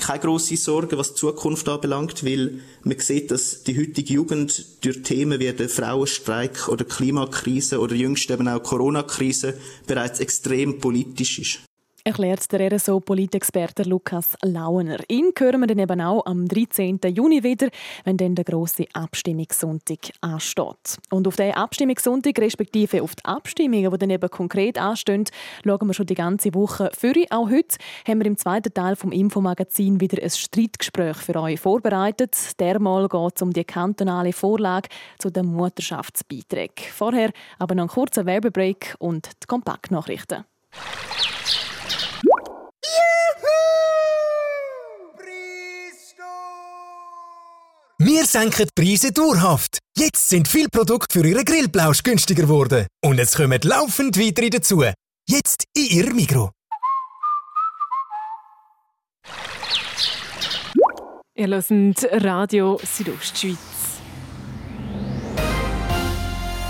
keine 0.00 0.20
grosse 0.20 0.56
Sorge, 0.56 0.98
was 0.98 1.14
die 1.14 1.20
Zukunft 1.20 1.68
anbelangt, 1.68 2.24
weil 2.24 2.60
man 2.82 2.98
sieht, 2.98 3.30
dass 3.30 3.62
die 3.62 3.78
heutige 3.78 4.14
Jugend 4.14 4.84
durch 4.84 5.02
Themen 5.02 5.40
wie 5.40 5.52
den 5.52 5.68
Frauenstreik 5.68 6.68
oder 6.68 6.84
Klimakrise 6.84 7.78
oder 7.80 7.94
jüngst 7.94 8.30
eben 8.30 8.48
auch 8.48 8.62
Corona-Krise 8.62 9.54
bereits 9.86 10.20
extrem 10.20 10.78
politisch 10.78 11.38
ist 11.38 11.60
erklärt 12.04 12.52
der 12.52 12.70
RSO-Politexperte 12.70 13.84
Lukas 13.84 14.36
Launer. 14.42 14.98
Ihn 15.08 15.32
hören 15.38 15.60
wir 15.60 15.66
dann 15.66 15.78
eben 15.78 16.00
auch 16.02 16.26
am 16.26 16.46
13. 16.46 17.00
Juni 17.08 17.42
wieder, 17.42 17.68
wenn 18.04 18.18
dann 18.18 18.34
der 18.34 18.44
grosse 18.44 18.84
Abstimmungssonntag 18.92 20.12
ansteht. 20.20 20.98
Und 21.10 21.26
auf 21.26 21.36
diesen 21.36 21.54
Abstimmungssonntag, 21.54 22.38
respektive 22.38 23.02
auf 23.02 23.14
die 23.14 23.24
Abstimmungen, 23.24 23.90
die 23.90 23.98
dann 23.98 24.10
eben 24.10 24.30
konkret 24.30 24.78
anstehen, 24.78 25.24
schauen 25.64 25.86
wir 25.86 25.94
schon 25.94 26.04
die 26.04 26.14
ganze 26.14 26.52
Woche. 26.54 26.90
Für 26.96 27.14
auch 27.30 27.48
heute 27.48 27.78
haben 28.06 28.18
wir 28.18 28.26
im 28.26 28.36
zweiten 28.36 28.74
Teil 28.74 28.96
vom 28.96 29.10
Infomagazin 29.10 29.98
wieder 29.98 30.22
ein 30.22 30.28
Streitgespräch 30.28 31.16
für 31.16 31.40
euch 31.40 31.58
vorbereitet. 31.58 32.36
Dermal 32.60 33.08
geht 33.08 33.36
es 33.36 33.42
um 33.42 33.52
die 33.52 33.64
kantonale 33.64 34.34
Vorlage 34.34 34.90
zu 35.18 35.30
den 35.30 35.46
Mutterschaftsbeiträgen. 35.46 36.84
Vorher 36.92 37.32
aber 37.58 37.74
noch 37.74 37.84
ein 37.84 37.88
kurzer 37.88 38.26
Werbebreak 38.26 38.94
und 38.98 39.30
die 39.42 39.46
Kompaktnachrichten. 39.46 40.44
Wir 48.06 48.26
senken 48.26 48.66
die 48.66 48.82
Preise 48.82 49.12
dauerhaft. 49.12 49.78
Jetzt 49.96 50.28
sind 50.28 50.46
viele 50.46 50.68
Produkte 50.68 51.18
für 51.18 51.26
Ihren 51.26 51.42
Grillplausch 51.42 52.02
günstiger 52.02 52.42
geworden. 52.42 52.86
Und 53.02 53.18
es 53.18 53.34
kommen 53.34 53.58
laufend 53.62 54.18
weitere 54.18 54.50
dazu. 54.50 54.84
Jetzt 55.26 55.64
in 55.74 55.86
Ihrem 55.86 56.14
Mikro. 56.14 56.50
Ihr 61.34 61.48
hört 61.48 62.22
Radio 62.22 62.78
Südostschweiz. 62.84 63.56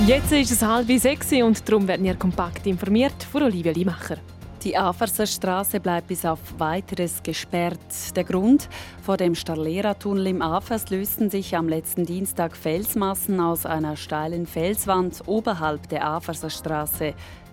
Jetzt 0.07 0.31
ist 0.31 0.53
es 0.53 0.63
halb 0.63 0.87
sechs 1.01 1.33
und 1.33 1.69
darum 1.69 1.89
werden 1.89 2.07
ihr 2.07 2.15
kompakt 2.15 2.65
informiert 2.69 3.25
von 3.33 3.43
Olivia 3.43 3.73
Limacher. 3.73 4.19
Die 4.65 4.79
Aferserstraße 4.79 5.79
bleibt 5.79 6.09
bis 6.09 6.25
auf 6.25 6.39
weiteres 6.57 7.23
gesperrt. 7.23 8.17
Der 8.17 8.25
Grund? 8.25 8.71
Vor 9.03 9.19
dem 9.19 9.35
Starlera-Tunnel 9.35 10.29
im 10.29 10.41
Afers 10.41 10.89
lösten 10.89 11.29
sich 11.29 11.55
am 11.55 11.69
letzten 11.69 12.07
Dienstag 12.07 12.57
Felsmassen 12.57 13.41
aus 13.41 13.67
einer 13.67 13.99
steilen 13.99 14.47
Felswand 14.47 15.21
oberhalb 15.27 15.91
der 15.91 16.07
Aferserstraße. 16.07 17.13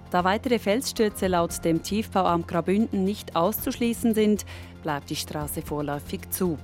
Da 0.10 0.24
weitere 0.24 0.58
Felsstürze 0.58 1.28
laut 1.28 1.66
dem 1.66 1.84
Tiefbauamt 1.84 2.48
Graubünden 2.48 3.04
nicht 3.04 3.36
auszuschließen 3.36 4.14
sind, 4.14 4.46
bleibt 4.82 5.10
die 5.10 5.18
Straße 5.18 5.62
vorläufig 5.62 6.30
zu. 6.30 6.58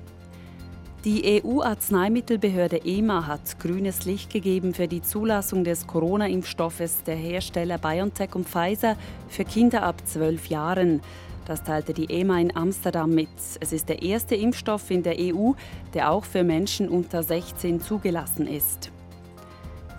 Die 1.07 1.41
EU-Arzneimittelbehörde 1.41 2.81
EMA 2.83 3.27
hat 3.27 3.61
grünes 3.61 4.03
Licht 4.03 4.29
gegeben 4.29 4.73
für 4.73 4.89
die 4.89 5.01
Zulassung 5.01 5.63
des 5.63 5.87
Corona-Impfstoffes 5.87 7.03
der 7.03 7.15
Hersteller 7.15 7.77
BioNTech 7.77 8.35
und 8.35 8.45
Pfizer 8.45 8.97
für 9.29 9.45
Kinder 9.45 9.83
ab 9.83 10.05
12 10.05 10.47
Jahren. 10.47 10.99
Das 11.45 11.63
teilte 11.63 11.93
die 11.93 12.09
EMA 12.09 12.41
in 12.41 12.57
Amsterdam 12.57 13.11
mit. 13.11 13.29
Es 13.61 13.71
ist 13.71 13.87
der 13.87 14.01
erste 14.01 14.35
Impfstoff 14.35 14.91
in 14.91 15.01
der 15.01 15.15
EU, 15.17 15.53
der 15.93 16.11
auch 16.11 16.25
für 16.25 16.43
Menschen 16.43 16.89
unter 16.89 17.23
16 17.23 17.79
zugelassen 17.79 18.45
ist. 18.45 18.91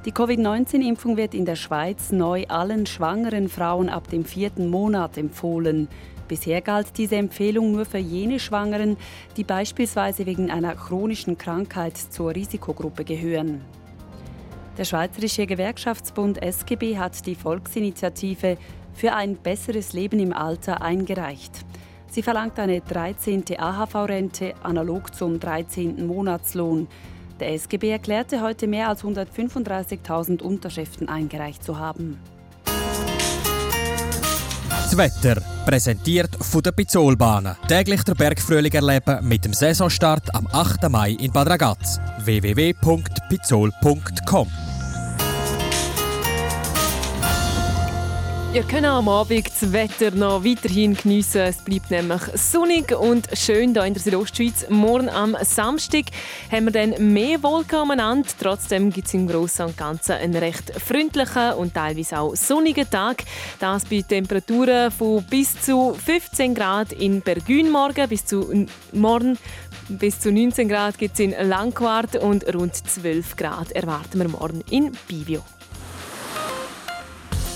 Die 0.04 0.12
Covid-19-Impfung 0.12 1.16
wird 1.16 1.32
in 1.32 1.46
der 1.46 1.56
Schweiz 1.56 2.12
neu 2.12 2.44
allen 2.48 2.84
schwangeren 2.84 3.48
Frauen 3.48 3.88
ab 3.88 4.10
dem 4.10 4.26
vierten 4.26 4.68
Monat 4.68 5.16
empfohlen. 5.16 5.88
Bisher 6.28 6.60
galt 6.60 6.98
diese 6.98 7.16
Empfehlung 7.16 7.72
nur 7.72 7.86
für 7.86 7.98
jene 7.98 8.38
Schwangeren, 8.38 8.96
die 9.36 9.44
beispielsweise 9.44 10.26
wegen 10.26 10.50
einer 10.50 10.74
chronischen 10.74 11.38
Krankheit 11.38 11.96
zur 11.96 12.34
Risikogruppe 12.34 13.04
gehören. 13.04 13.62
Der 14.76 14.84
Schweizerische 14.84 15.46
Gewerkschaftsbund 15.46 16.40
SGB 16.40 16.98
hat 16.98 17.26
die 17.26 17.34
Volksinitiative 17.34 18.58
für 18.92 19.14
ein 19.14 19.36
besseres 19.36 19.92
Leben 19.92 20.20
im 20.20 20.32
Alter 20.32 20.82
eingereicht. 20.82 21.64
Sie 22.10 22.22
verlangt 22.22 22.58
eine 22.58 22.80
13. 22.80 23.44
AHV-Rente 23.58 24.54
analog 24.62 25.14
zum 25.14 25.40
13. 25.40 26.06
Monatslohn. 26.06 26.86
Der 27.40 27.52
SGB 27.52 27.90
erklärte 27.90 28.40
heute 28.40 28.66
mehr 28.66 28.88
als 28.88 29.02
135.000 29.02 30.42
Unterschriften 30.42 31.08
eingereicht 31.08 31.62
zu 31.62 31.78
haben. 31.78 32.18
Das 34.88 34.96
Wetter 34.96 35.36
präsentiert 35.66 36.30
von 36.40 36.62
der 36.62 36.72
Pizzolbahnen. 36.72 37.56
Täglich 37.68 38.02
der 38.04 38.14
Bergfrühling 38.14 38.72
erleben 38.72 39.28
mit 39.28 39.44
dem 39.44 39.52
Saisonstart 39.52 40.34
am 40.34 40.48
8. 40.50 40.88
Mai 40.88 41.10
in 41.10 41.30
Bad 41.30 41.50
Ragaz. 41.50 42.00
www.pizzol.com 42.24 44.67
Ihr 48.54 48.62
könnt 48.62 48.86
am 48.86 49.10
Abend 49.10 49.46
das 49.46 49.72
Wetter 49.74 50.10
noch 50.10 50.42
weiterhin 50.42 50.94
geniessen. 50.94 51.42
Es 51.42 51.58
bleibt 51.58 51.90
nämlich 51.90 52.22
sonnig 52.34 52.98
und 52.98 53.28
schön 53.34 53.74
hier 53.74 53.84
in 53.84 53.92
der 53.92 54.02
Südostschweiz. 54.02 54.70
Morgen 54.70 55.10
am 55.10 55.36
Samstag 55.42 56.06
haben 56.50 56.64
wir 56.64 56.72
dann 56.72 57.12
mehr 57.12 57.42
Wolken 57.42 57.80
umeinander. 57.80 58.26
Trotzdem 58.40 58.90
gibt 58.90 59.06
es 59.06 59.14
im 59.14 59.28
Großen 59.28 59.66
und 59.66 59.76
Ganzen 59.76 60.12
einen 60.12 60.34
recht 60.34 60.72
freundlichen 60.80 61.52
und 61.52 61.74
teilweise 61.74 62.20
auch 62.20 62.34
sonnigen 62.36 62.88
Tag. 62.88 63.24
Das 63.60 63.84
bei 63.84 64.00
Temperaturen 64.00 64.90
von 64.92 65.22
bis 65.24 65.60
zu 65.60 65.94
15 65.94 66.54
Grad 66.54 66.92
in 66.92 67.20
Bergün 67.20 67.70
morgen, 67.70 68.08
bis 68.08 68.24
zu 68.24 68.66
morgen 68.92 69.36
bis 69.90 70.20
zu 70.20 70.32
19 70.32 70.68
Grad 70.70 70.96
gibt 70.96 71.14
es 71.14 71.20
in 71.20 71.34
Langquart 71.48 72.16
und 72.16 72.54
rund 72.54 72.74
12 72.74 73.36
Grad 73.36 73.72
erwarten 73.72 74.18
wir 74.20 74.28
morgen 74.28 74.62
in 74.70 74.92
Bivio. 75.06 75.42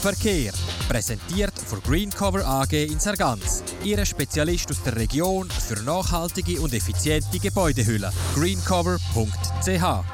Verkehr. 0.02 0.52
Präsentiert 0.88 1.56
von 1.56 1.80
Greencover 1.80 2.44
AG 2.44 2.72
in 2.72 2.98
Sargans. 2.98 3.62
Ihre 3.84 4.04
Spezialist 4.04 4.68
aus 4.72 4.82
der 4.82 4.96
Region 4.96 5.48
für 5.48 5.80
nachhaltige 5.84 6.60
und 6.60 6.74
effiziente 6.74 7.38
Gebäudehülle. 7.38 8.10
greencover.ch 8.34 10.04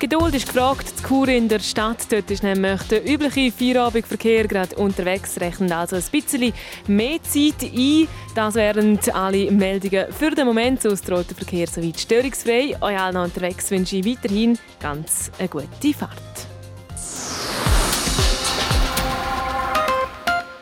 Geduld 0.00 0.34
ist 0.34 0.46
gefragt. 0.46 0.92
Die 0.98 1.02
Kur 1.04 1.28
in 1.28 1.48
der 1.48 1.60
Stadt 1.60 2.10
dort 2.10 2.28
ist 2.32 2.42
nämlich 2.42 2.82
der 2.82 3.08
übliche 3.08 3.52
Feierabendverkehr 3.52 4.48
gerade 4.48 4.74
unterwegs. 4.74 5.40
Rechnen 5.40 5.70
also 5.70 5.94
ein 5.94 6.04
bisschen 6.10 6.52
mehr 6.88 7.22
Zeit 7.22 7.62
ein. 7.62 8.08
Das 8.34 8.56
wären 8.56 8.98
alle 9.12 9.48
Meldungen 9.52 10.12
für 10.12 10.30
den 10.32 10.46
Moment 10.46 10.84
aus 10.84 11.02
dem 11.02 11.14
roten 11.14 11.36
Verkehr 11.36 11.68
soweit 11.68 12.00
störungsfrei. 12.00 12.76
Euch 12.80 12.98
allen 12.98 13.16
unterwegs 13.16 13.70
wünsche 13.70 13.96
ich 13.96 14.06
weiterhin 14.06 14.58
ganz 14.80 15.30
eine 15.38 15.48
gute 15.48 15.94
Fahrt. 15.94 16.27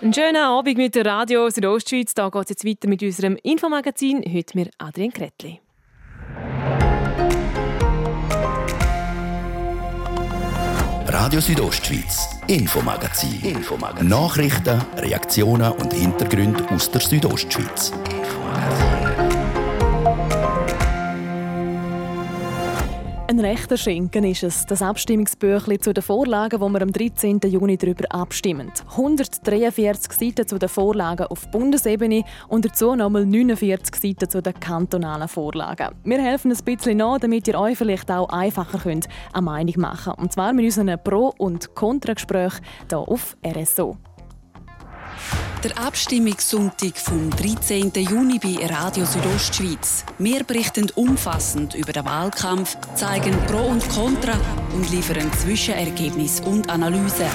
Einen 0.06 0.14
schönen 0.14 0.36
Abend 0.36 0.76
mit 0.76 0.94
der 0.94 1.04
Radio 1.04 1.50
Südostschweiz. 1.50 2.14
Da 2.14 2.28
geht 2.28 2.44
es 2.44 2.50
jetzt 2.50 2.64
weiter 2.64 2.88
mit 2.88 3.02
unserem 3.02 3.36
Infomagazin. 3.42 4.22
Heute 4.22 4.56
mit 4.56 4.70
Adrian 4.78 5.12
Kretli. 5.12 5.60
Radio 11.08 11.40
Südostschweiz, 11.40 12.28
Infomagazin. 12.46 13.40
Infomagazin. 13.42 14.06
Nachrichten, 14.06 14.80
Reaktionen 14.96 15.72
und 15.72 15.92
Hintergründe 15.92 16.64
aus 16.70 16.88
der 16.88 17.00
Südostschweiz. 17.00 17.90
Ein 23.28 23.40
rechter 23.40 23.76
Schinken 23.76 24.22
ist 24.22 24.44
es, 24.44 24.66
das 24.66 24.82
Abstimmungsbüchlein 24.82 25.82
zu 25.82 25.92
den 25.92 26.02
Vorlagen, 26.02 26.60
wo 26.60 26.68
wir 26.68 26.80
am 26.80 26.92
13. 26.92 27.40
Juni 27.44 27.76
darüber 27.76 28.04
abstimmen. 28.10 28.70
143 28.88 30.12
Seiten 30.12 30.46
zu 30.46 30.58
den 30.60 30.68
Vorlagen 30.68 31.26
auf 31.26 31.50
Bundesebene 31.50 32.22
und 32.46 32.64
dazu 32.64 32.94
nochmal 32.94 33.26
49 33.26 33.96
Seiten 33.96 34.30
zu 34.30 34.40
den 34.40 34.54
kantonalen 34.60 35.26
Vorlagen. 35.26 35.96
Wir 36.04 36.22
helfen 36.22 36.52
ein 36.52 36.64
bisschen 36.64 36.98
nach, 36.98 37.18
damit 37.18 37.48
ihr 37.48 37.58
euch 37.58 37.76
vielleicht 37.76 38.12
auch 38.12 38.28
einfacher 38.28 38.78
könnt 38.78 39.08
eine 39.32 39.42
Meinung 39.42 39.74
machen 39.80 40.12
Und 40.18 40.32
zwar 40.32 40.52
mit 40.52 40.66
unseren 40.66 40.96
Pro- 41.02 41.34
und 41.36 41.74
Kontragesprächen 41.74 42.64
hier 42.88 42.98
auf 42.98 43.36
RSO. 43.44 43.96
Der 45.64 45.78
Abstimmungssonntag 45.78 46.96
vom 46.96 47.30
13. 47.30 47.90
Juni 47.94 48.38
bei 48.38 48.66
Radio 48.66 49.04
Südostschweiz. 49.04 50.04
Wir 50.18 50.44
berichten 50.44 50.90
umfassend 50.94 51.74
über 51.74 51.92
den 51.92 52.04
Wahlkampf, 52.04 52.76
zeigen 52.94 53.36
Pro 53.46 53.66
und 53.66 53.88
Contra 53.88 54.38
und 54.74 54.90
liefern 54.90 55.32
Zwischenergebnisse 55.32 56.44
und 56.44 56.70
Analysen. 56.70 57.26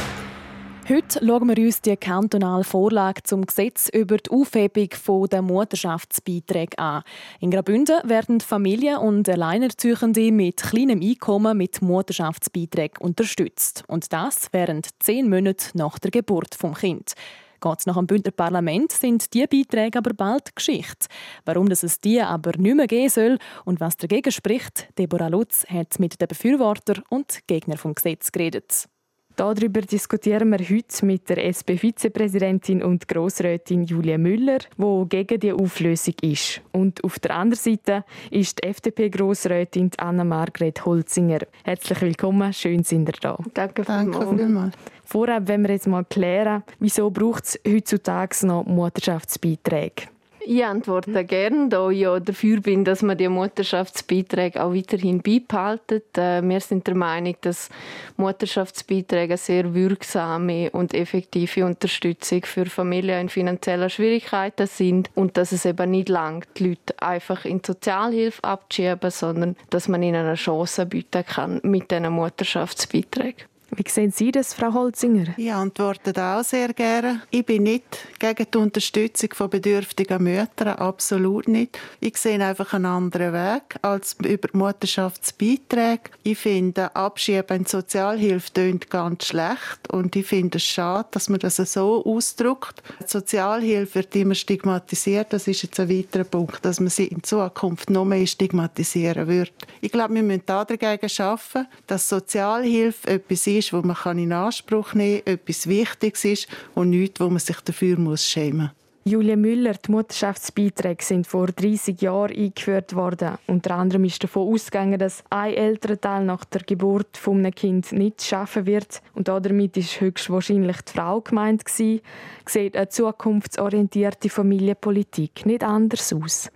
Heute 0.89 1.26
schauen 1.26 1.48
wir 1.48 1.63
uns 1.63 1.80
die 1.82 1.96
kantonale 1.96 2.63
Vorlage 2.63 3.24
zum 3.24 3.46
Gesetz 3.46 3.88
über 3.88 4.17
die 4.17 4.30
Aufhebung 4.30 5.30
der 5.30 5.41
Mutterschaftsbeiträge 5.41 6.80
an. 6.80 7.04
In 7.39 7.52
Graubünden 7.52 7.98
werden 8.04 8.41
Familien 8.41 8.98
und 8.98 9.30
Alleinerziehende 9.30 10.32
mit 10.32 10.63
kleinem 10.63 11.02
Einkommen 11.02 11.58
mit 11.58 11.82
Mutterschaftsbeiträgen 11.82 12.98
unterstützt. 13.00 13.84
Und 13.88 14.12
das 14.12 14.50
während 14.52 14.89
zehn 15.00 15.30
Monate 15.30 15.67
nach 15.76 15.98
der 16.00 16.12
Geburt 16.12 16.62
des 16.62 16.80
Kindes. 16.80 17.15
Geht 17.62 17.80
es 17.80 17.86
nach 17.86 17.95
dem 17.95 18.08
Bündner 18.08 18.32
Parlament, 18.32 18.91
sind 18.91 19.34
diese 19.34 19.47
Beiträge 19.47 20.00
aber 20.00 20.13
bald 20.15 20.56
Geschichte. 20.56 21.08
Warum 21.45 21.69
das 21.69 21.84
es 21.84 22.00
die 22.00 22.19
aber 22.19 22.58
nicht 22.58 22.76
mehr 22.76 22.88
geben 22.88 23.10
soll 23.10 23.38
und 23.65 23.80
was 23.80 23.97
dagegen 23.97 24.32
spricht, 24.32 24.88
Deborah 24.97 25.28
Lutz 25.28 25.65
hat 25.67 26.00
mit 26.00 26.19
den 26.19 26.28
Befürwortern 26.28 27.04
und 27.10 27.41
Gegnern 27.47 27.78
vom 27.78 27.93
Gesetz 27.93 28.32
geredet. 28.32 28.88
Darüber 29.36 29.82
diskutieren 29.82 30.50
wir 30.50 30.60
heute 30.60 31.06
mit 31.06 31.30
der 31.30 31.46
SP-Vizepräsidentin 31.46 32.84
und 32.84 33.08
Grossrätin 33.08 33.84
Julia 33.84 34.17
Müller, 34.17 34.60
die 34.78 35.06
gegen 35.10 35.39
die 35.39 35.54
Auflösung 35.54 36.15
ist. 36.22 36.62
Und 36.72 37.04
auf 37.04 37.20
der 37.20 37.36
anderen 37.36 37.60
Seite 37.60 38.04
ist 38.30 38.60
die 38.60 38.67
FDP-Grossrätin 38.67 39.91
Anna-Margret 39.98 40.86
Holzinger. 40.86 41.39
Herzlich 41.63 42.02
willkommen, 42.02 42.54
schön 42.54 42.84
sind 42.84 43.10
ihr 43.10 43.15
da. 43.22 43.38
Danke, 43.54 43.84
Danke 43.84 44.36
vielmals. 44.36 44.76
Vorab 45.06 45.48
wenn 45.48 45.63
wir 45.63 45.72
jetzt 45.72 45.88
mal 45.88 46.06
klären, 46.06 46.63
wieso 46.80 47.10
braucht 47.10 47.46
es 47.46 47.60
heutzutage 47.67 48.46
noch 48.46 48.65
Mutterschaftsbeiträge? 48.65 50.04
Ich 50.43 50.65
antworte 50.65 51.23
gerne, 51.23 51.69
da 51.69 51.89
ich 51.89 51.99
ja 51.99 52.19
dafür 52.19 52.62
bin, 52.62 52.84
dass 52.84 53.04
man 53.04 53.17
die 53.17 53.30
Mutterschaftsbeiträge 53.30 54.63
auch 54.63 54.73
weiterhin 54.73 55.21
beibehaltet. 55.21 56.17
Äh, 56.17 56.41
wir 56.41 56.60
sind 56.60 56.88
der 56.88 56.95
Meinung, 56.95 57.36
dass 57.41 57.69
Mutterschaftsbeiträge 58.17 59.34
eine 59.34 59.38
sehr 59.38 59.75
wirksame 59.75 60.71
und 60.71 60.95
effektive 60.95 61.63
Unterstützung 61.65 62.43
für 62.43 62.65
Familien 62.65 63.21
in 63.21 63.30
finanzieller 63.30 63.89
Schwierigkeiten 63.89 64.65
sind 64.65 65.12
und 65.13 65.38
dass 65.38 65.51
es 65.51 65.65
eben 65.65 65.91
nicht 65.91 66.10
langt, 66.10 66.47
die 66.58 66.69
Leute 66.69 66.99
einfach 66.99 67.45
in 67.45 67.62
Sozialhilfe 67.63 68.43
abzuschieben, 68.43 69.12
sondern 69.12 69.56
dass 69.69 69.88
man 69.88 70.01
ihnen 70.01 70.25
eine 70.25 70.36
Chance 70.36 70.88
bieten 70.88 71.23
kann 71.23 71.60
mit 71.63 71.91
diesen 71.91 72.12
Mutterschaftsbeiträgen. 72.12 73.51
Wie 73.74 73.90
sehen 73.90 74.12
Sie 74.12 74.34
das, 74.34 74.54
Frau 74.54 74.74
Holzinger? 74.74 75.28
Ich 75.38 75.52
antworte 75.52 76.12
auch 76.22 76.44
sehr 76.44 76.74
gerne. 76.74 77.22
Ich 77.30 77.46
bin 77.46 77.64
nicht 77.64 77.86
gegen 78.20 78.46
die 78.54 78.58
Unterstützung 78.58 79.30
von 79.34 79.50
bedürftigen 79.50 80.22
Müttern, 80.22 80.76
absolut 80.76 81.48
nicht. 81.48 81.80
Ich 82.02 82.18
sehe 82.18 82.44
einfach 82.44 82.74
einen 82.74 82.86
anderen 82.86 83.32
Weg 83.32 83.78
als 83.82 84.18
über 84.22 84.50
Mutterschaftsbeiträge. 84.52 86.02
Ich 86.24 86.40
finde, 86.40 86.94
Abschieben 86.94 87.58
in 87.58 87.64
die 87.64 87.70
Sozialhilfe 87.70 88.52
tönt 88.52 88.90
ganz 88.90 89.28
schlecht 89.28 89.90
und 89.90 90.18
ich 90.18 90.26
finde 90.26 90.58
es 90.58 90.66
schade, 90.66 91.08
dass 91.12 91.30
man 91.30 91.40
das 91.40 91.56
so 91.56 92.04
ausdrückt. 92.06 92.84
Die 93.00 93.08
Sozialhilfe 93.08 93.96
wird 93.96 94.16
immer 94.18 94.36
stigmatisiert. 94.36 95.32
Das 95.32 95.48
ist 95.48 95.64
jetzt 95.64 95.80
ein 95.80 95.90
weiterer 95.90 96.26
Punkt, 96.26 96.66
dass 96.66 96.82
man 96.82 96.90
sie 96.90 97.08
in 97.08 97.24
Zukunft 97.24 97.90
noch 97.90 98.04
mehr 98.04 98.28
stigmatisieren 98.28 99.30
wird. 99.30 99.54
Ich 99.80 99.94
glaube, 99.94 100.14
wir 100.16 100.24
müssen 100.24 100.44
dagegen 100.46 101.08
schaffen, 101.08 101.68
dass 101.88 102.10
Sozialhilfe 102.10 103.08
etwas 103.08 103.48
ist, 103.48 103.61
ist, 103.65 103.74
wo 103.74 103.82
man 103.82 104.17
in 104.17 104.34
Anspruch 104.34 104.93
nehmen 104.93 105.24
kann, 105.24 105.34
etwas 105.36 105.67
Wichtiges 105.67 106.26
ist 106.26 106.47
und 106.76 106.89
nichts, 106.89 107.19
wo 107.19 107.30
man 107.30 107.39
sich 107.39 107.60
dafür 107.62 107.97
muss 107.97 108.28
schämen 108.28 108.58
muss. 108.58 108.69
Julia 109.04 109.36
Müller, 109.36 109.74
die 109.74 109.91
Mutterschaftsbeiträge 109.91 111.04
sind 111.04 111.26
vor 111.26 111.47
30 111.47 112.00
Jahren 112.02 112.38
eingeführt 112.38 112.93
worden. 112.93 113.39
Unter 113.47 113.71
anderem 113.71 114.04
ist 114.04 114.24
davon 114.24 114.54
ausgegangen, 114.54 115.00
dass 115.00 115.24
ein 115.32 115.56
Elternteil 115.56 116.24
nach 116.24 116.45
der 116.45 116.62
Geburt 116.62 117.17
von 117.17 117.39
einem 117.39 117.56
Kind 117.56 117.91
nicht 117.93 118.21
schaffen 118.21 118.67
wird. 118.67 119.02
Und 119.15 119.28
damit 119.28 119.76
ist 119.76 120.00
höchstwahrscheinlich 120.02 120.82
die 120.82 120.91
Frau 120.93 121.19
gemeint 121.19 121.65
gewesen. 121.65 122.02
Sieht 122.45 122.78
eine 122.78 122.89
zukunftsorientierte 122.89 124.30
Familienpolitik 124.30 125.47
nicht 125.47 125.63
anders 125.63 126.13
aus? 126.13 126.52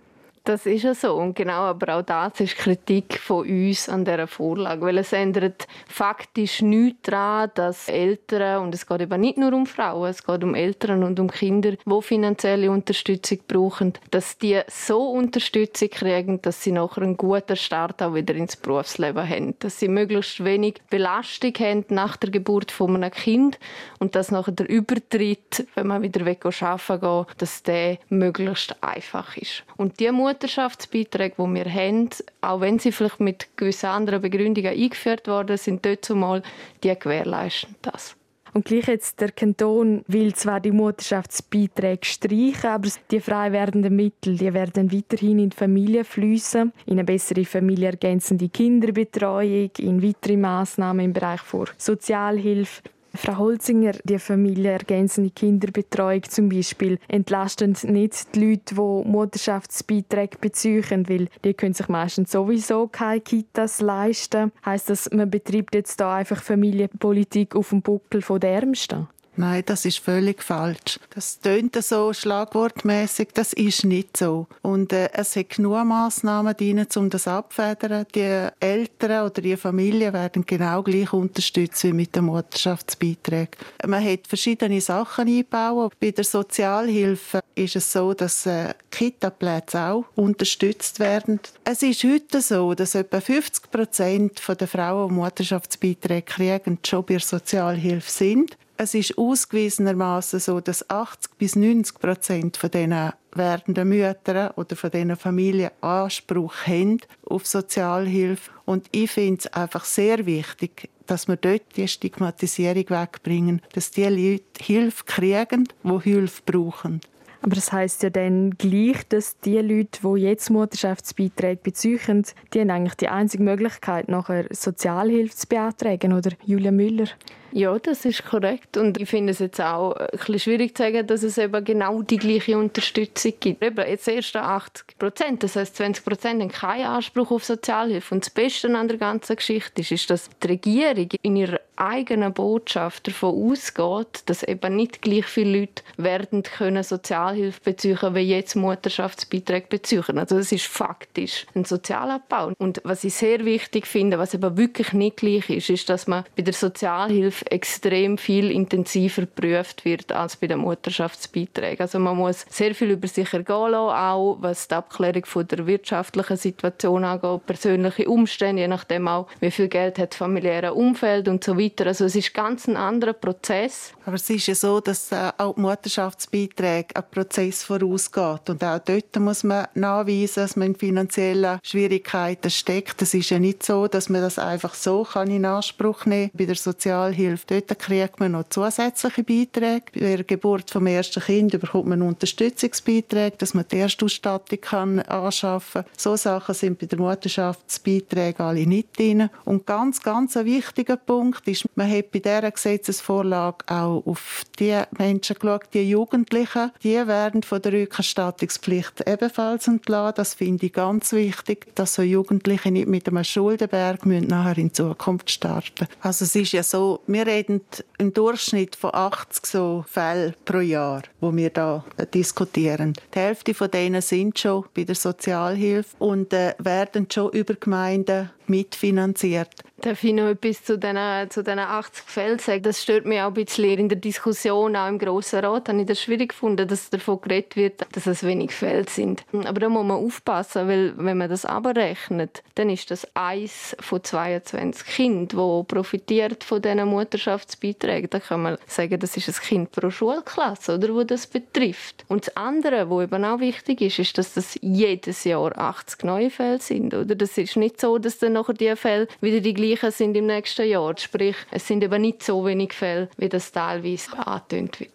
Das 0.46 0.64
ist 0.64 0.84
ja 0.84 0.94
so. 0.94 1.14
Und 1.16 1.34
genau, 1.34 1.62
aber 1.62 1.96
auch 1.96 2.02
das 2.02 2.38
ist 2.38 2.56
Kritik 2.56 3.18
von 3.18 3.44
uns 3.48 3.88
an 3.88 4.04
dieser 4.04 4.28
Vorlage. 4.28 4.80
Weil 4.80 4.98
es 4.98 5.12
ändert 5.12 5.66
faktisch 5.88 6.62
nichts 6.62 7.10
daran, 7.10 7.50
dass 7.56 7.88
Eltern, 7.88 8.62
und 8.62 8.72
es 8.72 8.86
geht 8.86 9.00
eben 9.00 9.20
nicht 9.20 9.38
nur 9.38 9.52
um 9.52 9.66
Frauen, 9.66 10.08
es 10.08 10.24
geht 10.24 10.44
um 10.44 10.54
Eltern 10.54 11.02
und 11.02 11.18
um 11.18 11.28
Kinder, 11.28 11.72
die 11.72 12.02
finanzielle 12.02 12.70
Unterstützung 12.70 13.40
brauchen, 13.48 13.94
dass 14.12 14.38
die 14.38 14.60
so 14.68 15.10
Unterstützung 15.10 15.90
kriegen, 15.90 16.40
dass 16.42 16.62
sie 16.62 16.70
nachher 16.70 17.02
einen 17.02 17.16
guten 17.16 17.56
Start 17.56 18.00
auch 18.00 18.14
wieder 18.14 18.36
ins 18.36 18.54
Berufsleben 18.54 19.28
haben. 19.28 19.58
Dass 19.58 19.80
sie 19.80 19.88
möglichst 19.88 20.44
wenig 20.44 20.80
Belastung 20.88 21.54
haben 21.58 21.84
nach 21.88 22.16
der 22.16 22.30
Geburt 22.30 22.70
von 22.70 22.94
einem 22.94 23.10
Kind 23.10 23.58
und 23.98 24.14
dass 24.14 24.30
nachher 24.30 24.52
der 24.52 24.68
Übertritt, 24.68 25.66
wenn 25.74 25.88
man 25.88 26.02
wieder 26.02 26.24
weg 26.24 26.46
arbeiten 26.46 27.00
geht, 27.00 27.42
dass 27.42 27.64
der 27.64 27.98
möglichst 28.10 28.80
einfach 28.80 29.36
ist. 29.36 29.64
Und 29.76 29.98
die 29.98 30.12
Mutterschaftsbeiträge, 30.36 31.36
die 31.38 31.54
wir 31.54 31.72
haben, 31.72 32.10
auch 32.42 32.60
wenn 32.60 32.78
sie 32.78 32.92
vielleicht 32.92 33.20
mit 33.20 33.56
gewissen 33.56 33.86
anderen 33.86 34.20
Begründungen 34.20 34.70
eingeführt 34.72 35.28
worden 35.28 35.56
sind, 35.56 35.84
dort 35.86 36.04
zumal, 36.04 36.42
die 36.82 36.94
gewährleisten 36.94 37.74
das. 37.80 38.16
Und 38.52 38.64
gleich 38.64 38.86
jetzt 38.86 39.20
der 39.20 39.32
Kanton 39.32 40.02
will 40.08 40.34
zwar 40.34 40.60
die 40.60 40.72
Mutterschaftsbeiträge 40.72 42.06
streichen, 42.06 42.70
aber 42.70 42.88
die 43.10 43.20
frei 43.20 43.52
werdenden 43.52 43.96
Mittel, 43.96 44.36
die 44.36 44.52
werden 44.52 44.92
weiterhin 44.92 45.38
in 45.38 45.50
die 45.50 45.56
Familie 45.56 46.04
fließen, 46.04 46.72
in 46.86 46.92
eine 46.92 47.04
bessere 47.04 47.44
familienergänzende 47.44 48.48
Kinderbetreuung, 48.48 49.70
in 49.78 50.02
weitere 50.02 50.36
Massnahmen 50.36 51.06
im 51.06 51.12
Bereich 51.12 51.40
der 51.52 51.66
Sozialhilfe. 51.76 52.82
Frau 53.16 53.38
Holzinger, 53.38 53.92
die 54.04 54.18
familienergänzende 54.18 55.30
Kinderbetreuung 55.30 56.22
zum 56.24 56.48
Beispiel, 56.48 56.98
entlasten 57.08 57.76
nicht 57.84 58.34
die 58.34 58.50
Leute, 58.50 58.74
die 58.74 59.08
Mutterschaftsbeiträge 59.08 60.38
beziehen, 60.38 61.08
weil 61.08 61.28
die 61.44 61.54
können 61.54 61.74
sich 61.74 61.88
meistens 61.88 62.32
sowieso 62.32 62.88
keine 62.88 63.20
Kitas 63.20 63.80
leisten. 63.80 64.52
Heißt 64.64 64.90
das, 64.90 65.10
man 65.12 65.30
betreibt 65.30 65.74
jetzt 65.74 66.00
da 66.00 66.16
einfach 66.16 66.42
Familienpolitik 66.42 67.56
auf 67.56 67.70
dem 67.70 67.82
Buckel 67.82 68.22
der 68.38 68.50
Ärmsten? 68.50 69.08
Nein, 69.38 69.62
das 69.66 69.84
ist 69.84 69.98
völlig 69.98 70.42
falsch. 70.42 70.98
Das 71.14 71.40
tönt 71.40 71.76
so 71.82 72.12
schlagwortmäßig. 72.12 73.28
Das 73.34 73.52
ist 73.52 73.84
nicht 73.84 74.16
so. 74.16 74.46
Und 74.62 74.92
äh, 74.92 75.10
es 75.12 75.36
hat 75.36 75.50
genug 75.50 75.84
Massnahmen 75.84 76.56
drin, 76.56 76.86
um 76.96 77.10
das 77.10 77.28
abfedern. 77.28 78.06
Die 78.14 78.48
Eltern 78.60 79.26
oder 79.26 79.42
die 79.42 79.56
Familien 79.56 80.14
werden 80.14 80.46
genau 80.46 80.82
gleich 80.82 81.12
unterstützt 81.12 81.84
wie 81.84 81.92
mit 81.92 82.16
den 82.16 82.24
Mutterschaftsbeiträgen. 82.24 83.56
Man 83.86 84.04
hat 84.04 84.26
verschiedene 84.26 84.80
Sachen 84.80 85.28
eingebaut. 85.28 85.92
Bei 86.00 86.10
der 86.10 86.24
Sozialhilfe 86.24 87.40
ist 87.54 87.76
es 87.76 87.92
so, 87.92 88.14
dass 88.14 88.46
äh, 88.46 88.72
Kita-Plätze 88.90 89.80
auch 89.80 90.04
unterstützt 90.14 90.98
werden. 90.98 91.40
Es 91.64 91.82
ist 91.82 92.04
heute 92.04 92.40
so, 92.40 92.74
dass 92.74 92.94
etwa 92.94 93.20
50 93.20 93.70
Prozent 93.70 94.42
der 94.48 94.68
Frauen, 94.68 95.08
die 95.08 95.14
Mutterschaftsbeiträge 95.14 96.22
kriegen, 96.22 96.78
schon 96.86 97.04
bei 97.04 97.14
der 97.14 97.20
Sozialhilfe 97.20 98.10
sind. 98.10 98.56
Es 98.78 98.92
ist 98.92 99.16
ausgewiesenermaßen 99.16 100.38
so, 100.38 100.60
dass 100.60 100.88
80 100.90 101.38
bis 101.38 101.56
90 101.56 101.98
Prozent 101.98 102.56
von 102.58 102.70
diesen 102.70 103.12
werdenden 103.32 103.88
Müttern 103.88 104.50
oder 104.56 104.76
von 104.76 104.90
diesen 104.90 105.16
Familien 105.16 105.70
Anspruch 105.80 106.54
haben 106.66 107.00
auf 107.24 107.46
Sozialhilfe. 107.46 108.50
Und 108.66 108.86
ich 108.92 109.10
finde 109.10 109.40
es 109.40 109.52
einfach 109.54 109.86
sehr 109.86 110.26
wichtig, 110.26 110.90
dass 111.06 111.26
wir 111.26 111.36
dort 111.36 111.62
die 111.76 111.88
Stigmatisierung 111.88 112.90
wegbringen, 112.90 113.62
dass 113.72 113.92
die 113.92 114.04
Leute 114.04 114.44
Hilfe 114.62 115.04
kriegen, 115.04 115.68
die 115.82 116.00
Hilfe 116.02 116.42
brauchen. 116.44 117.00
Aber 117.42 117.54
das 117.54 117.72
heißt 117.72 118.02
ja 118.02 118.10
dann 118.10 118.50
gleich, 118.58 119.06
dass 119.08 119.38
die 119.38 119.58
Leute, 119.58 120.00
die 120.02 120.20
jetzt 120.22 120.50
Mutterschaftsbeiträge 120.50 121.60
beziehen, 121.62 122.24
die 122.52 122.60
haben 122.60 122.70
eigentlich 122.70 122.96
die 122.96 123.08
einzige 123.08 123.44
Möglichkeit, 123.44 124.08
nachher 124.08 124.46
Sozialhilfe 124.50 125.36
zu 125.36 125.46
beantragen, 125.46 126.12
oder 126.12 126.32
Julia 126.44 126.72
Müller? 126.72 127.06
Ja, 127.52 127.78
das 127.78 128.04
ist 128.04 128.24
korrekt. 128.24 128.76
Und 128.76 129.00
ich 129.00 129.08
finde 129.08 129.32
es 129.32 129.38
jetzt 129.38 129.60
auch 129.60 129.92
ein 129.92 130.08
bisschen 130.12 130.38
schwierig 130.40 130.76
zu 130.76 130.82
sagen, 130.82 131.06
dass 131.06 131.22
es 131.22 131.38
eben 131.38 131.64
genau 131.64 132.02
die 132.02 132.18
gleiche 132.18 132.58
Unterstützung 132.58 133.32
gibt. 133.40 133.62
Eben 133.62 133.88
jetzt 133.88 134.08
erst 134.08 134.36
80 134.36 134.98
Prozent, 134.98 135.42
das 135.42 135.56
heißt 135.56 135.76
20 135.76 136.04
Prozent 136.04 136.42
haben 136.42 136.50
keinen 136.50 136.86
Anspruch 136.86 137.30
auf 137.30 137.44
Sozialhilfe. 137.44 138.14
Und 138.14 138.24
das 138.24 138.30
Beste 138.30 138.74
an 138.76 138.88
der 138.88 138.98
ganzen 138.98 139.36
Geschichte 139.36 139.80
ist, 139.80 139.92
ist, 139.92 140.10
dass 140.10 140.28
die 140.42 140.46
Regierung 140.48 141.08
in 141.22 141.36
ihrer 141.36 141.60
eigenen 141.76 142.32
Botschaft 142.32 143.06
davon 143.06 143.50
ausgeht, 143.50 144.22
dass 144.26 144.42
eben 144.42 144.76
nicht 144.76 145.02
gleich 145.02 145.26
viele 145.26 145.60
Leute 145.60 145.82
werden 145.96 146.42
können 146.42 146.82
Sozialhilfe 146.82 147.60
beziehen, 147.62 147.98
wie 148.14 148.20
jetzt 148.20 148.56
Mutterschaftsbeiträge 148.56 149.66
beziehen. 149.68 150.18
Also 150.18 150.36
das 150.36 150.52
ist 150.52 150.66
faktisch 150.66 151.46
ein 151.54 151.64
Sozialabbau. 151.64 152.52
Und 152.58 152.80
was 152.84 153.04
ich 153.04 153.14
sehr 153.14 153.44
wichtig 153.44 153.86
finde, 153.86 154.18
was 154.18 154.34
aber 154.34 154.56
wirklich 154.56 154.92
nicht 154.92 155.18
gleich 155.18 155.50
ist, 155.50 155.70
ist, 155.70 155.88
dass 155.88 156.06
man 156.06 156.24
bei 156.36 156.42
der 156.42 156.54
Sozialhilfe 156.54 157.35
extrem 157.50 158.18
viel 158.18 158.50
intensiver 158.50 159.22
geprüft 159.22 159.84
wird 159.84 160.12
als 160.12 160.36
bei 160.36 160.46
den 160.46 160.58
Mutterschaftsbeiträgen. 160.58 161.80
Also 161.80 161.98
man 161.98 162.16
muss 162.16 162.46
sehr 162.48 162.74
viel 162.74 162.90
über 162.90 163.08
sich 163.08 163.32
ergehen 163.32 163.70
lassen, 163.70 163.96
auch 163.96 164.38
was 164.40 164.68
die 164.68 164.74
Abklärung 164.74 165.24
von 165.24 165.46
der 165.46 165.66
wirtschaftlichen 165.66 166.36
Situation 166.36 167.04
angeht, 167.04 167.46
persönliche 167.46 168.08
Umstände, 168.08 168.62
je 168.62 168.68
nachdem 168.68 169.08
auch, 169.08 169.28
wie 169.40 169.50
viel 169.50 169.68
Geld 169.68 169.98
hat 169.98 170.10
das 170.10 170.18
familiäre 170.18 170.74
Umfeld 170.74 171.28
und 171.28 171.44
so 171.44 171.58
weiter. 171.58 171.86
Also 171.86 172.04
es 172.04 172.14
ist 172.14 172.34
ganz 172.34 172.66
ein 172.66 172.76
anderer 172.76 173.12
Prozess. 173.12 173.92
Aber 174.04 174.16
es 174.16 174.28
ist 174.30 174.46
ja 174.46 174.54
so, 174.54 174.80
dass 174.80 175.12
äh, 175.12 175.32
auch 175.38 175.54
die 175.54 175.60
Mutterschaftsbeiträge 175.60 176.94
einen 176.94 177.10
Prozess 177.10 177.62
vorausgeht 177.64 178.50
und 178.50 178.62
auch 178.62 178.78
dort 178.78 179.16
muss 179.16 179.44
man 179.44 179.66
nachweisen, 179.74 180.42
dass 180.42 180.56
man 180.56 180.68
in 180.68 180.76
finanziellen 180.76 181.58
Schwierigkeiten 181.62 182.50
steckt. 182.50 183.02
Es 183.02 183.14
ist 183.14 183.30
ja 183.30 183.38
nicht 183.38 183.64
so, 183.64 183.88
dass 183.88 184.08
man 184.08 184.22
das 184.22 184.38
einfach 184.38 184.74
so 184.74 185.04
kann 185.04 185.30
in 185.30 185.44
Anspruch 185.44 186.06
nehmen 186.06 186.30
kann. 186.30 186.38
Bei 186.38 186.44
der 186.44 186.56
Sozialhilfe 186.56 187.25
Hilfe. 187.26 187.44
Dort 187.48 187.78
kriegt 187.78 188.20
man 188.20 188.32
noch 188.32 188.48
zusätzliche 188.48 189.24
Beiträge. 189.24 189.84
Bei 189.94 190.16
der 190.16 190.24
Geburt 190.24 190.70
vom 190.70 190.86
ersten 190.86 191.22
Kind 191.22 191.52
bekommt 191.52 191.86
man 191.86 192.02
Unterstützungsbeiträge, 192.02 193.36
dass 193.38 193.54
man 193.54 193.64
die 193.70 193.78
Erstausstattung 193.78 194.60
kann 194.60 195.00
anschaffen 195.00 195.82
kann. 195.82 195.92
So 195.96 196.16
Sachen 196.16 196.54
sind 196.54 196.78
bei 196.78 196.86
der 196.86 196.98
Mutterschaftsbeiträgen 196.98 198.44
alle 198.44 198.66
nicht 198.66 198.98
drin. 198.98 199.30
Und 199.44 199.66
ganz, 199.66 200.02
ganz 200.02 200.36
ein 200.36 200.46
wichtiger 200.46 200.96
Punkt 200.96 201.46
ist, 201.48 201.64
man 201.74 201.90
hat 201.90 202.10
bei 202.10 202.18
dieser 202.18 202.50
Gesetzesvorlage 202.50 203.64
auch 203.66 204.02
auf 204.06 204.42
die 204.58 204.80
Menschen 204.98 205.36
geschaut, 205.38 205.64
die 205.72 205.90
Jugendlichen, 205.90 206.72
die 206.82 207.06
werden 207.06 207.42
von 207.42 207.62
der 207.62 207.72
Rückerstattungspflicht 207.72 209.06
ebenfalls 209.06 209.68
entlassen. 209.68 210.14
Das 210.16 210.34
finde 210.34 210.66
ich 210.66 210.72
ganz 210.72 211.12
wichtig, 211.12 211.74
dass 211.74 211.94
so 211.94 212.02
Jugendliche 212.02 212.70
nicht 212.70 212.88
mit 212.88 213.08
einem 213.08 213.24
Schuldenberg 213.24 214.04
nachher 214.06 214.58
in 214.58 214.72
Zukunft 214.72 215.30
starten 215.30 215.86
müssen. 215.88 216.00
Also 216.00 216.24
es 216.24 216.34
ist 216.34 216.52
ja 216.52 216.62
so, 216.62 217.00
wir 217.16 217.26
reden 217.26 217.62
im 217.96 218.12
Durchschnitt 218.12 218.76
von 218.76 218.90
80 218.92 219.46
so 219.46 219.86
Fällen 219.88 220.34
pro 220.44 220.58
Jahr, 220.58 221.00
wo 221.18 221.34
wir 221.34 221.48
da 221.48 221.82
äh, 221.96 222.06
diskutieren. 222.06 222.92
Die 223.14 223.18
Hälfte 223.18 223.54
von 223.54 223.70
denen 223.70 224.02
sind 224.02 224.38
schon 224.38 224.66
bei 224.74 224.84
der 224.84 224.96
Sozialhilfe 224.96 225.96
und 225.98 226.34
äh, 226.34 226.52
werden 226.58 227.08
schon 227.10 227.32
über 227.32 227.54
Gemeinden 227.54 228.30
mitfinanziert. 228.48 229.50
Darf 229.78 230.02
ich 230.04 230.14
noch 230.14 230.28
etwas 230.28 230.64
zu 230.64 230.78
diesen, 230.78 231.30
zu 231.30 231.42
diesen 231.42 231.58
80 231.58 232.04
Fällen 232.06 232.38
sagen? 232.38 232.62
Das 232.62 232.82
stört 232.82 233.04
mich 233.04 233.20
auch 233.20 233.26
ein 233.26 233.34
bisschen 233.34 233.78
in 233.78 233.88
der 233.90 233.98
Diskussion, 233.98 234.74
auch 234.74 234.88
im 234.88 234.98
Grossen 234.98 235.40
Rat. 235.40 235.68
Habe 235.68 235.80
ich 235.80 235.86
das 235.86 236.00
schwierig 236.00 236.30
gefunden, 236.30 236.66
dass 236.66 236.88
davon 236.88 237.20
geredet 237.20 237.56
wird, 237.56 237.86
dass 237.92 238.06
es 238.06 238.24
wenig 238.24 238.52
Fälle 238.52 238.88
sind. 238.88 239.24
Aber 239.32 239.60
da 239.60 239.68
muss 239.68 239.84
man 239.84 239.98
aufpassen, 240.02 240.66
weil 240.66 240.94
wenn 240.96 241.18
man 241.18 241.28
das 241.28 241.44
abrechnet, 241.44 242.42
dann 242.54 242.70
ist 242.70 242.90
das 242.90 243.06
eins 243.14 243.76
von 243.80 244.02
22 244.02 244.86
Kindern, 244.86 245.38
wo 245.38 245.62
profitiert 245.62 246.42
von 246.42 246.62
diesen 246.62 246.86
Mutterschaftsbeiträgen. 246.86 248.08
Da 248.08 248.20
kann 248.20 248.42
man 248.42 248.58
sagen, 248.66 248.98
das 248.98 249.16
ist 249.16 249.28
ein 249.28 249.34
Kind 249.34 249.72
pro 249.72 249.90
Schulklasse, 249.90 250.76
oder, 250.76 250.94
wo 250.94 251.04
das 251.04 251.26
betrifft. 251.26 252.04
Und 252.08 252.26
das 252.26 252.36
andere, 252.36 252.88
was 252.88 253.04
eben 253.04 253.24
auch 253.26 253.40
wichtig 253.40 253.82
ist, 253.82 253.98
ist, 253.98 254.16
dass 254.16 254.32
das 254.32 254.58
jedes 254.62 255.24
Jahr 255.24 255.56
80 255.56 256.04
neue 256.04 256.30
Fälle 256.30 256.60
sind. 256.60 256.94
Oder? 256.94 257.14
Das 257.14 257.36
ist 257.36 257.56
nicht 257.56 257.78
so, 257.78 257.98
dass 257.98 258.18
dann 258.18 258.35
nachher 258.36 258.54
die 258.54 258.76
Fälle 258.76 259.08
wieder 259.20 259.40
die 259.40 259.54
gleichen 259.54 259.90
sind 259.90 260.16
im 260.16 260.26
nächsten 260.26 260.68
Jahr. 260.68 260.96
Sprich, 260.96 261.36
es 261.50 261.66
sind 261.66 261.82
eben 261.82 262.02
nicht 262.02 262.22
so 262.22 262.44
wenig 262.44 262.72
Fälle, 262.72 263.08
wie 263.16 263.28
das 263.28 263.50
teilweise 263.50 264.16
angetönt 264.16 264.80
wird. 264.80 264.90